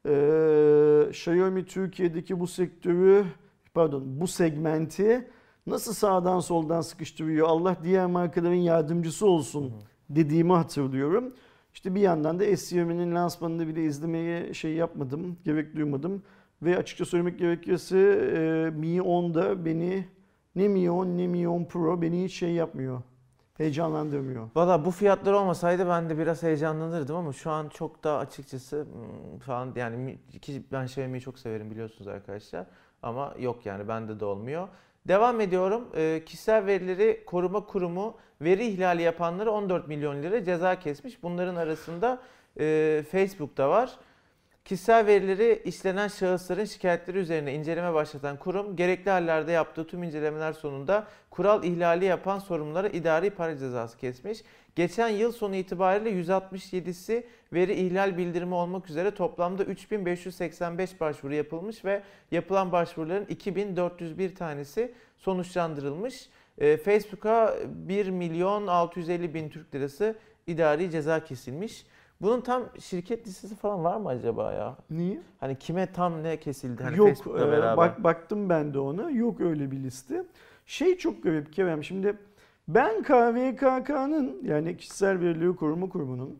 [0.06, 3.24] e, Xiaomi Türkiye'deki bu sektörü
[3.74, 5.28] pardon bu segmenti
[5.66, 9.72] nasıl sağdan soldan sıkıştırıyor Allah diğer markaların yardımcısı olsun
[10.10, 11.34] dediğimi hatırlıyorum.
[11.74, 16.22] İşte bir yandan da S20'nin lansmanını bile izlemeye şey yapmadım, gerek duymadım.
[16.62, 20.08] Ve açıkça söylemek gerekirse e, Mi 10'da beni
[20.56, 23.02] ne Mi 10 ne Mi 10 Pro beni hiç şey yapmıyor.
[23.54, 24.48] Heyecanlandırmıyor.
[24.54, 29.38] Valla bu fiyatlar olmasaydı ben de biraz heyecanlanırdım ama şu an çok da açıkçası hmm,
[29.38, 32.66] falan yani ki ben Xiaomi'yi çok severim biliyorsunuz arkadaşlar.
[33.02, 34.68] Ama yok yani bende de olmuyor.
[35.08, 35.88] Devam ediyorum.
[35.96, 41.22] Ee, kişisel verileri koruma kurumu veri ihlali yapanlara 14 milyon lira ceza kesmiş.
[41.22, 42.18] Bunların arasında
[42.60, 43.90] e, Facebook'ta var.
[44.64, 51.06] Kişisel verileri işlenen şahısların şikayetleri üzerine inceleme başlatan kurum gerekli hallerde yaptığı tüm incelemeler sonunda
[51.30, 54.38] kural ihlali yapan sorumlulara idari para cezası kesmiş.
[54.78, 62.02] Geçen yıl sonu itibariyle 167'si veri ihlal bildirimi olmak üzere toplamda 3585 başvuru yapılmış ve
[62.30, 66.28] yapılan başvuruların 2401 tanesi sonuçlandırılmış.
[66.58, 67.54] Ee, Facebook'a
[67.88, 70.16] 1 milyon 650 bin Türk lirası
[70.46, 71.86] idari ceza kesilmiş.
[72.20, 74.76] Bunun tam şirket listesi falan var mı acaba ya?
[74.90, 75.20] Niye?
[75.40, 76.82] Hani kime tam ne kesildi?
[76.82, 77.76] Hani Yok e, beraber.
[77.76, 79.10] bak baktım ben de ona.
[79.10, 80.24] Yok öyle bir liste.
[80.66, 81.84] Şey çok garip Kerem.
[81.84, 82.16] Şimdi
[82.68, 86.38] ben KVKK'nın yani Kişisel Verileri Koruma Kurumu'nun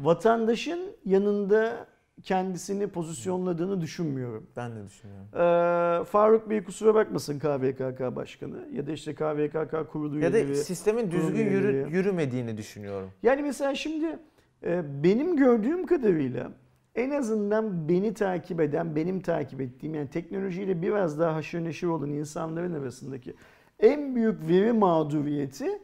[0.00, 1.86] vatandaşın yanında
[2.22, 4.46] kendisini pozisyonladığını düşünmüyorum.
[4.56, 5.26] Ben de düşünüyorum.
[5.34, 11.10] Ee, Faruk Bey kusura bakmasın KVKK Başkanı ya da işte KVKK kurulu Ya da sistemin
[11.10, 13.10] düzgün yürü, yürümediğini düşünüyorum.
[13.22, 14.18] Yani mesela şimdi
[14.64, 16.52] e, benim gördüğüm kadarıyla
[16.94, 22.10] en azından beni takip eden, benim takip ettiğim yani teknolojiyle biraz daha haşır neşir olan
[22.10, 23.34] insanların arasındaki
[23.82, 25.82] en büyük veri mağduriyeti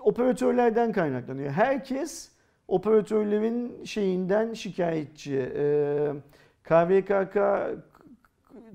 [0.00, 1.50] operatörlerden kaynaklanıyor.
[1.50, 2.30] Herkes
[2.68, 5.52] operatörlerin şeyinden şikayetçi.
[5.56, 6.12] Ee,
[6.64, 7.36] KVKK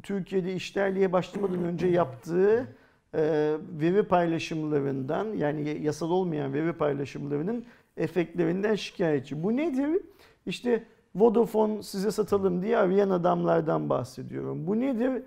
[0.04, 2.68] Türkiye'de işlerliğe başlamadan önce yaptığı
[3.14, 7.66] e, veri paylaşımlarından yani yasal olmayan veri paylaşımlarının
[7.98, 9.44] efektlerinden şikayetçi.
[9.44, 10.02] Bu nedir?
[10.46, 10.84] İşte
[11.16, 14.68] Vodafone size satalım diye arayan adamlardan bahsediyorum.
[14.68, 15.24] Bu nedir?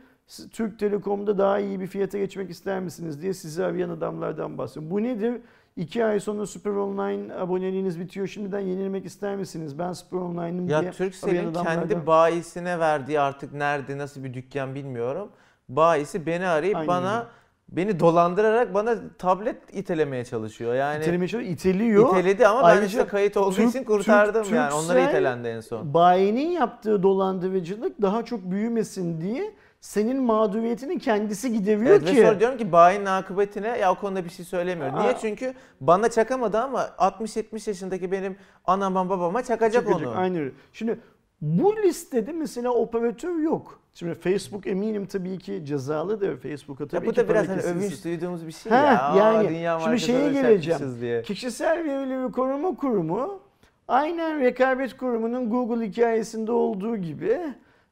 [0.53, 4.91] Türk Telekom'da daha iyi bir fiyata geçmek ister misiniz diye sizi arayan adamlardan bahsediyorum.
[4.91, 5.41] Bu nedir?
[5.77, 8.27] İki ay sonra Super Online aboneliğiniz bitiyor.
[8.27, 9.79] Şimdiden yenilmek ister misiniz?
[9.79, 14.75] Ben Super Online'ım diye Ya Turkcell'in adamlardan- kendi bayisine verdiği artık nerede nasıl bir dükkan
[14.75, 15.29] bilmiyorum.
[15.69, 17.27] Bayisi beni arayıp Aynen bana
[17.69, 20.75] beni dolandırarak bana tablet itelemeye çalışıyor.
[20.75, 22.17] Yani İteleme çalışıyor, iteliyor.
[22.19, 24.75] iteledi ama ben Ayrıca işte kayıt olduğu Türk- için kurtardım Türk- yani.
[24.75, 25.95] Onlar Turkcell- itelendi en son.
[25.95, 29.55] Bayinin yaptığı dolandırıcılık daha çok büyümesin diye
[29.87, 32.17] senin mağduriyetini kendisi gideriyor Evet, ve ki.
[32.17, 34.93] sonra diyorum ki bayinin akıbetine ya o konuda bir şey söylemiyor.
[34.99, 35.09] Niye?
[35.09, 35.19] Aa.
[35.19, 40.19] Çünkü bana çakamadı ama 60-70 yaşındaki benim anama babama çakacak, Çıkacak, onu.
[40.19, 40.51] Aynı öyle.
[40.73, 40.99] Şimdi
[41.41, 43.81] bu listede mesela operatör yok.
[43.95, 46.37] Şimdi Facebook eminim tabii ki cezalıdır.
[46.37, 49.03] Facebook'a tabii Ya bu ki da biraz hani övünç duyduğumuz bir şey Ha, ya.
[49.03, 50.97] Aa, yani dünya şimdi şeye geleceğim.
[51.01, 51.23] Diye.
[51.23, 53.41] Kişisel Verileri Koruma Kurumu
[53.89, 57.41] aynen Rekabet Kurumu'nun Google hikayesinde olduğu gibi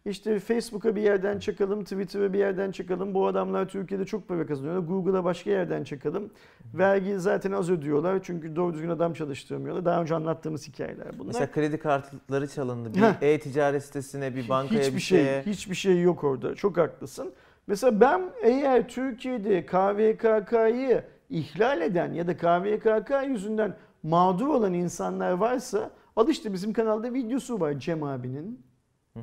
[0.06, 3.14] işte Facebook'a bir yerden çakalım, Twitter'a bir yerden çakalım.
[3.14, 4.88] Bu adamlar Türkiye'de çok para kazanıyorlar.
[4.88, 6.30] Google'a başka yerden çakalım.
[6.74, 9.84] Vergi zaten az ödüyorlar çünkü doğru düzgün adam çalıştırmıyorlar.
[9.84, 11.26] Daha önce anlattığımız hikayeler bunlar.
[11.26, 12.94] Mesela kredi kartları çalındı.
[12.94, 15.42] Bir e-ticaret sitesine, bir bankaya hiçbir bir şey, şeye.
[15.42, 16.54] hiçbir şey yok orada.
[16.54, 17.32] Çok haklısın.
[17.66, 25.90] Mesela ben eğer Türkiye'de KVKK'yı ihlal eden ya da KVKK yüzünden mağdur olan insanlar varsa
[26.16, 28.73] al işte bizim kanalda videosu var Cem abinin.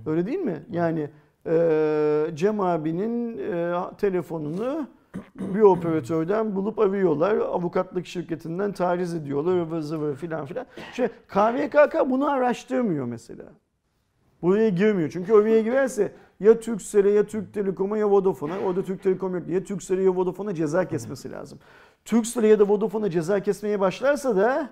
[0.05, 0.63] Öyle değil mi?
[0.71, 1.09] Yani
[1.47, 4.87] e, Cem abinin e, telefonunu
[5.35, 7.35] bir operatörden bulup arıyorlar.
[7.37, 9.57] Avukatlık şirketinden taciz ediyorlar.
[9.57, 10.65] ıvır zıvır filan filan.
[10.93, 13.43] Şey, KVKK bunu araştırmıyor mesela.
[14.41, 15.09] Buraya girmiyor.
[15.09, 19.47] Çünkü oraya girerse ya Turkcell'e ya Türk Telekom'a ya Vodafone'a o da Türk Telekom yok
[19.47, 21.59] ya Turkcell'e ya Vodafone'a ceza kesmesi lazım.
[22.05, 24.69] Turkcell'e ya da Vodafone'a ceza kesmeye başlarsa da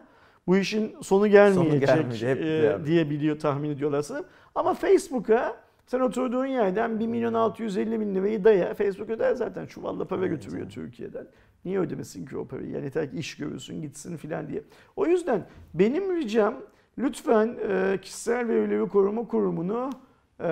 [0.47, 4.25] bu işin sonu gelmeyecek gelmeyecek, hep e, diye biliyor tahmin ediyorlar sanırım.
[4.55, 8.73] Ama Facebook'a sen oturduğun yerden 1 milyon 650 bin lirayı daya.
[8.73, 11.27] Facebook öder zaten çuvalla para götürüyor Türkiye'den.
[11.65, 12.69] Niye ödemesin ki o parayı?
[12.69, 14.63] Yani yeter ki iş görürsün gitsin filan diye.
[14.95, 16.55] O yüzden benim ricam
[16.97, 19.89] lütfen e, kişisel verileri koruma kurumunu
[20.39, 20.49] e,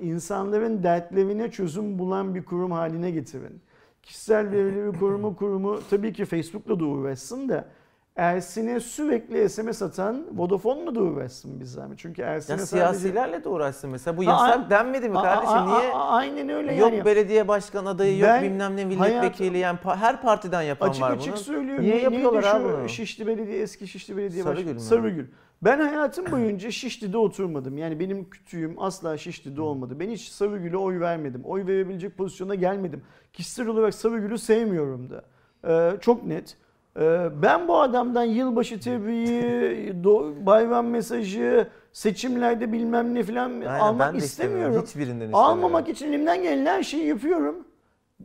[0.00, 3.60] insanların dertlerine çözüm bulan bir kurum haline getirin.
[4.02, 7.68] Kişisel verileri koruma kurumu tabii ki Facebook'la da uğraşsın da
[8.16, 11.98] Ersin'e sürekli SMS atan Vodafone'la da uğraşsın biz zahmet.
[11.98, 12.66] Çünkü Ersin'e Ya sadece...
[12.66, 14.16] siyasilerle de uğraşsın mesela.
[14.16, 15.54] Bu yasak a- denmedi mi kardeşim?
[15.56, 15.92] a- Niye?
[15.92, 17.04] a- aynen öyle Yok yani.
[17.04, 21.32] belediye başkan adayı, yok Ben bilmem ne milletvekili yani her partiden yapan Açık var açık
[21.32, 21.40] bunu.
[21.42, 21.84] söylüyorum.
[21.84, 22.88] Niye Ne- yapıyorlar abi bunu?
[22.88, 24.80] Şişli Belediye, eski Şişli Belediye Sarıgül Başkanı.
[24.80, 25.26] Sarıgül.
[25.62, 27.78] Ben hayatım boyunca Şişli'de oturmadım.
[27.78, 30.00] Yani benim kütüğüm asla Şişli'de olmadı.
[30.00, 31.40] Ben hiç Sarıgül'e oy vermedim.
[31.44, 33.02] Oy verebilecek pozisyona gelmedim.
[33.32, 35.22] Kişisel olarak Sarıgül'ü sevmiyorum da.
[35.68, 36.56] Ee, çok net.
[37.00, 40.04] Ee, ben bu adamdan yılbaşı tebriği,
[40.46, 44.82] bayram mesajı, seçimlerde bilmem ne falan Aynen, almak ben de istemiyorum.
[44.86, 45.34] Hiçbirinden istemiyorum.
[45.34, 47.56] Almamak için elimden gelen her şeyi yapıyorum.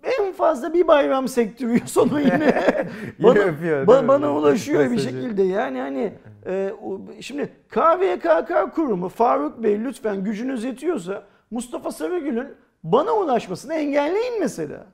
[0.04, 2.54] En fazla bir bayram sektiriyor sonu yine.
[3.24, 5.44] bana, öpüyor, ba- bana ulaşıyor bir şekilde.
[5.44, 6.14] Yani hani
[6.46, 6.74] e,
[7.22, 12.48] şimdi KVKK kurumu Faruk Bey lütfen gücünüz yetiyorsa Mustafa Sarıgül'ün
[12.84, 14.86] bana ulaşmasını engelleyin mesela.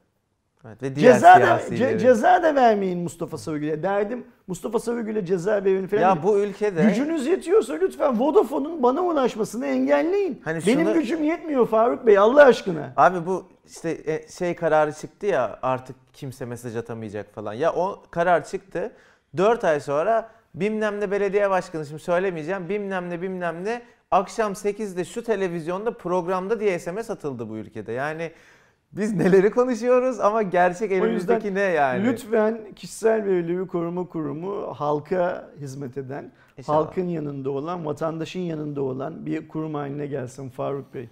[0.67, 3.83] Evet, ve diğer Ceza da, ce- ceza da vermeyin Mustafa Sarıgül'e.
[3.83, 6.01] Derdim Mustafa Sarıgül'e ceza verin falan.
[6.01, 10.41] ya bu ülkede Gücünüz yetiyorsa lütfen Vodafone'un bana ulaşmasını engelleyin.
[10.45, 12.93] Hani Benim şunu- gücüm yetmiyor Faruk Bey Allah aşkına.
[12.97, 17.53] Abi bu işte e, şey kararı çıktı ya artık kimse mesaj atamayacak falan.
[17.53, 18.91] Ya o karar çıktı.
[19.37, 22.69] 4 ay sonra bilmem ne belediye başkanı şimdi söylemeyeceğim.
[22.69, 27.91] Bilmem ne bilmem ne akşam 8'de şu televizyonda programda diye SMS atıldı bu ülkede.
[27.91, 28.31] Yani
[28.97, 32.05] biz neleri konuşuyoruz ama gerçek elimizdeki ne yani?
[32.05, 36.77] Lütfen kişisel verileri koruma kurumu halka hizmet eden, İnşallah.
[36.77, 41.09] halkın yanında olan, vatandaşın yanında olan bir kurum haline gelsin Faruk Bey.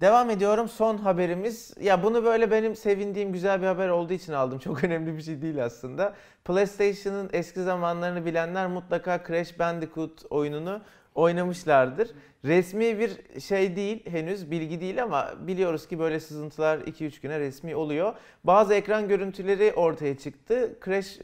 [0.00, 0.68] Devam ediyorum.
[0.68, 1.74] Son haberimiz.
[1.80, 4.58] Ya bunu böyle benim sevindiğim güzel bir haber olduğu için aldım.
[4.64, 6.14] Çok önemli bir şey değil aslında.
[6.44, 10.80] PlayStation'ın eski zamanlarını bilenler mutlaka Crash Bandicoot oyununu
[11.14, 12.10] oynamışlardır.
[12.44, 17.76] Resmi bir şey değil henüz bilgi değil ama biliyoruz ki böyle sızıntılar 2-3 güne resmi
[17.76, 18.14] oluyor.
[18.44, 20.78] Bazı ekran görüntüleri ortaya çıktı.
[20.84, 21.18] Crash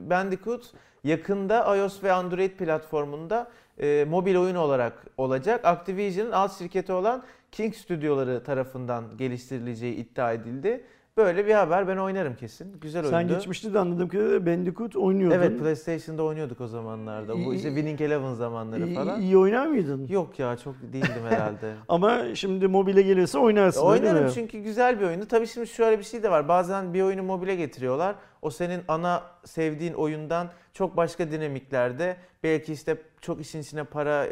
[0.00, 0.72] Bandicoot
[1.04, 3.50] yakında iOS ve Android platformunda
[3.80, 5.64] e, mobil oyun olarak olacak.
[5.64, 10.84] Activision'ın alt şirketi olan King stüdyoları tarafından geliştirileceği iddia edildi.
[11.20, 12.80] Böyle bir haber ben oynarım kesin.
[12.80, 13.16] Güzel oyundu.
[13.16, 15.36] Sen geçmişte de anladığım kadarıyla Bandicoot oynuyordun.
[15.36, 17.34] Evet PlayStation'da oynuyorduk o zamanlarda.
[17.44, 19.20] Bu işte Winning Eleven zamanları İyi, falan.
[19.20, 20.06] iyi oynar mıydın?
[20.08, 21.74] Yok ya çok değildim herhalde.
[21.88, 25.26] Ama şimdi mobile gelirse oynarsın Oynarım çünkü güzel bir oyundu.
[25.28, 26.48] Tabii şimdi şöyle bir şey de var.
[26.48, 28.14] Bazen bir oyunu mobile getiriyorlar.
[28.42, 34.26] O senin ana sevdiğin oyundan çok başka dinamiklerde belki işte çok işin içine para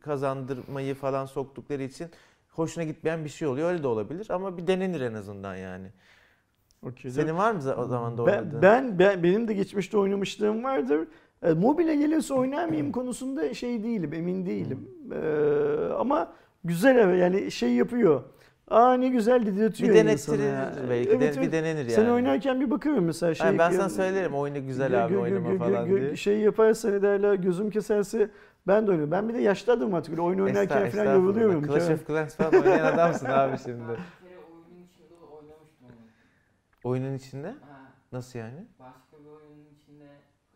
[0.00, 2.08] kazandırmayı falan soktukları için
[2.50, 3.70] hoşuna gitmeyen bir şey oluyor.
[3.70, 5.86] Öyle de olabilir ama bir denenir en azından yani.
[6.82, 11.08] Okey, Senin var mı o zaman da ben, ben, ben benim de geçmişte oynamışlığım vardır.
[11.42, 14.88] E, mobile gelirse oynar mıyım konusunda şey değilim, emin değilim.
[15.12, 16.32] E, ama
[16.64, 18.22] güzel yani şey yapıyor.
[18.68, 20.72] Aa ne güzel dedirtiyor bir denettirir ya.
[20.90, 21.10] belki.
[21.10, 21.40] Evet, de- evet.
[21.42, 21.90] Bir denenir yani.
[21.90, 23.46] Sen oynarken bir bakıyorum mesela şey.
[23.46, 26.16] Ay, ben sana söylerim oyunu güzel Gö- abi gö- oynama gö- falan gö- diye.
[26.16, 28.30] Şey yaparsa ne derler gözüm keserse
[28.66, 29.10] ben de oynuyorum.
[29.12, 30.12] Ben bir de yaşlı adamım artık.
[30.12, 31.66] Öyle oyun oynarken falan yoruluyorum.
[31.66, 33.82] Clash of Clans falan oynayan adamsın abi şimdi.
[33.88, 35.94] Ben bir kere oyunun içinde oynamıştım onu.
[36.84, 37.46] Oyunun içinde?
[37.48, 37.56] Ha,
[38.12, 38.64] Nasıl yani?
[38.78, 40.04] başka bir oyunun içinde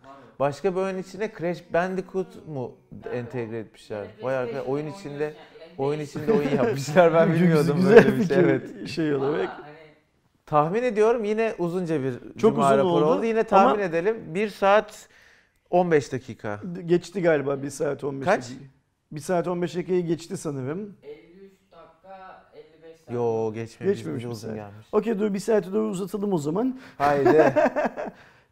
[0.05, 0.39] var o.
[0.39, 2.77] Başka bir oyun içine Crash Bandicoot mu
[3.13, 3.99] entegre etmişler?
[4.03, 5.61] Yani Vay arkadaş PlayStation'da oyun içinde oynuyorsun yani.
[5.61, 8.37] Yani oyun içinde oyun yapmışlar ben bilmiyordum Güzel böyle bir şey.
[8.39, 8.89] Evet.
[8.89, 9.49] Şey olarak.
[9.49, 9.75] hani
[10.47, 13.25] Tahmin ediyorum yine uzunca bir Çok cuma uzun raporu oldu oldu.
[13.25, 15.09] Yine tahmin ama- edelim 1 saat
[15.71, 16.61] 15 dakika.
[16.87, 18.39] Geçti galiba 1 saat 15 Kaç?
[18.51, 18.65] dakika.
[19.13, 20.97] 1 saat 15 dakikayı geçti sanırım.
[21.03, 21.24] 53 dakika 55 dakika.
[23.13, 23.97] Yo geçmemiş.
[23.97, 24.55] Geçmemiş bir saat.
[24.55, 24.87] gelmiş.
[24.93, 26.79] Okey dur bir saate doğru uzatalım o zaman.
[26.99, 27.55] Haydi.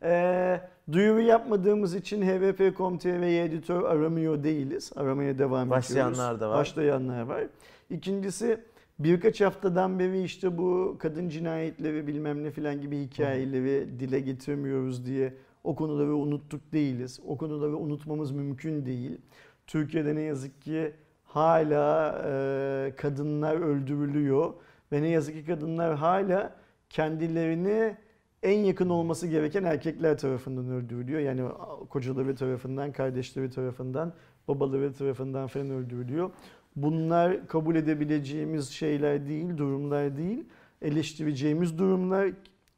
[0.05, 0.61] Ee,
[0.92, 4.92] duyuru yapmadığımız için hvp.com.tr'ye editör aramıyor değiliz.
[4.96, 6.40] Aramaya devam Başlayanlar ediyoruz.
[6.40, 6.57] da var.
[6.59, 7.44] Başlayanlar var.
[7.90, 8.59] İkincisi
[8.98, 15.34] birkaç haftadan beri işte bu kadın cinayetleri bilmem ne filan gibi hikayeleri dile getirmiyoruz diye
[15.64, 17.20] o konuları unuttuk değiliz.
[17.26, 19.18] O konuları unutmamız mümkün değil.
[19.66, 20.92] Türkiye'de ne yazık ki
[21.35, 24.55] hala e, kadınlar öldürülüyor
[24.93, 26.57] ve ne yazık ki kadınlar hala
[26.91, 27.97] kendilerini
[28.43, 31.20] en yakın olması gereken erkekler tarafından öldürülüyor.
[31.20, 31.43] Yani
[31.91, 34.12] kocaları tarafından, kardeşleri tarafından,
[34.49, 36.30] babaları tarafından falan öldürülüyor.
[36.76, 40.45] Bunlar kabul edebileceğimiz şeyler değil, durumlar değil.
[40.83, 42.30] Eleştireceğimiz durumlar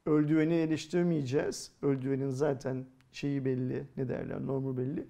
[0.06, 1.72] öldüreni eleştirmeyeceğiz.
[1.82, 5.06] Öldürenin zaten şeyi belli, ne derler, normu belli.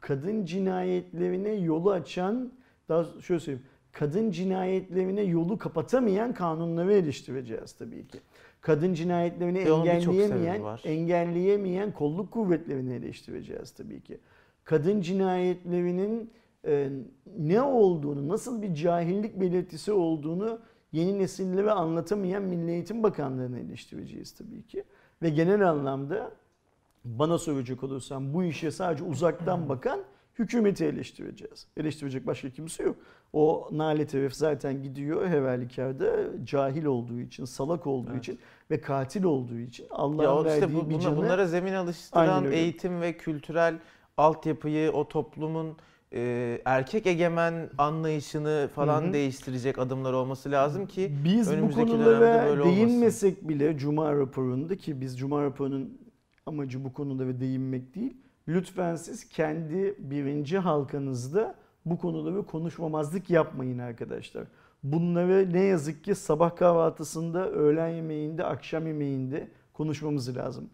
[0.00, 2.52] Kadın cinayetlerine yolu açan,
[2.88, 8.18] daha şöyle söyleyeyim, kadın cinayetlerine yolu kapatamayan kanunları eleştireceğiz tabii ki.
[8.60, 14.18] Kadın cinayetlerini Ve engelleyemeyen, engelleyemeyen kolluk kuvvetlerini eleştireceğiz tabii ki.
[14.64, 16.30] Kadın cinayetlerinin
[16.66, 16.88] e,
[17.38, 20.58] ne olduğunu, nasıl bir cahillik belirtisi olduğunu
[20.92, 24.84] yeni nesillere anlatamayan Milli Eğitim Bakanlığı'nı eleştireceğiz tabii ki.
[25.22, 26.30] Ve genel anlamda
[27.18, 30.00] bana soracak olursam bu işe sadece uzaktan bakan
[30.38, 31.66] hükümeti eleştireceğiz.
[31.76, 32.96] Eleştirecek başka kimse yok.
[33.32, 36.06] O nalet herif zaten gidiyor her halükarda
[36.44, 38.18] cahil olduğu için, salak olduğu Evet.
[38.24, 38.38] için
[38.70, 43.00] ve katil olduğu için Allah'ın o işte verdiği bu, bir canı bunlara zemin alıştıran eğitim
[43.00, 43.74] ve kültürel
[44.16, 45.76] altyapıyı, o toplumun
[46.12, 49.12] e, erkek egemen anlayışını falan Hı hı.
[49.12, 52.76] değiştirecek adımlar olması lazım ki Biz bu önümüzdeki dönemde konulara böyle olmasın.
[52.76, 55.98] değinmesek bile Cuma raporunda ki biz Cuma raporunun
[56.48, 58.16] amacı bu konulara değinmek değil.
[58.48, 61.54] Lütfen siz kendi birinci halkanızda
[61.86, 64.44] bu konuları konuşmamazlık yapmayın arkadaşlar.
[64.82, 70.70] Bunları ne yazık ki sabah kahvaltısında, öğlen yemeğinde, akşam yemeğinde konuşmamız lazım.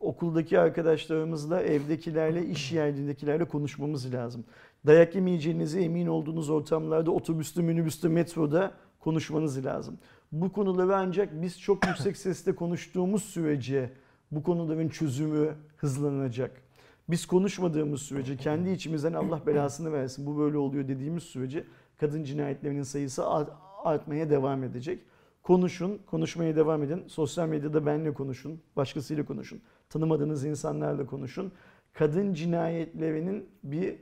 [0.00, 4.44] Okuldaki arkadaşlarımızla, evdekilerle, iş yerindekilerle konuşmamız lazım.
[4.86, 9.98] Dayak yemeyeceğinize emin olduğunuz ortamlarda otobüste, minibüste, metroda konuşmanız lazım.
[10.32, 13.90] Bu konuları ancak biz çok yüksek sesle konuştuğumuz sürece
[14.30, 16.62] bu konuların çözümü hızlanacak.
[17.10, 21.64] Biz konuşmadığımız sürece kendi içimizden Allah belasını versin bu böyle oluyor dediğimiz sürece
[22.00, 23.52] kadın cinayetlerinin sayısı art-
[23.84, 24.98] artmaya devam edecek.
[25.42, 27.04] Konuşun, konuşmaya devam edin.
[27.06, 29.60] Sosyal medyada benle konuşun, başkasıyla konuşun.
[29.88, 31.52] Tanımadığınız insanlarla konuşun.
[31.92, 33.96] Kadın cinayetlerinin bir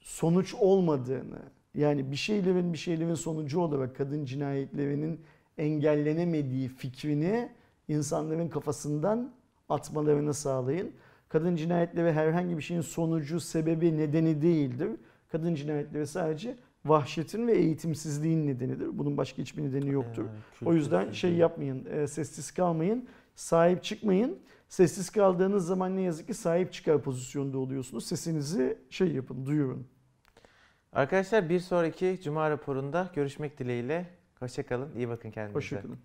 [0.00, 1.38] sonuç olmadığını,
[1.74, 5.20] yani bir şeylerin bir şeylerin sonucu olarak kadın cinayetlerinin
[5.58, 7.48] engellenemediği fikrini
[7.88, 9.32] insanların kafasından
[9.68, 10.92] atmalarını sağlayın.
[11.28, 14.90] Kadın cinayetleri herhangi bir şeyin sonucu, sebebi, nedeni değildir.
[15.28, 18.98] Kadın cinayetleri sadece vahşetin ve eğitimsizliğin nedenidir.
[18.98, 20.24] Bunun başka hiçbir nedeni yoktur.
[20.64, 24.38] O yüzden şey yapmayın, e, sessiz kalmayın, sahip çıkmayın.
[24.68, 28.06] Sessiz kaldığınız zaman ne yazık ki sahip çıkar pozisyonda oluyorsunuz.
[28.06, 29.86] Sesinizi şey yapın, duyurun.
[30.92, 34.06] Arkadaşlar bir sonraki Cuma raporunda görüşmek dileğiyle.
[34.40, 35.54] Hoşçakalın, iyi bakın kendinize.
[35.54, 35.98] Hoşçakalın.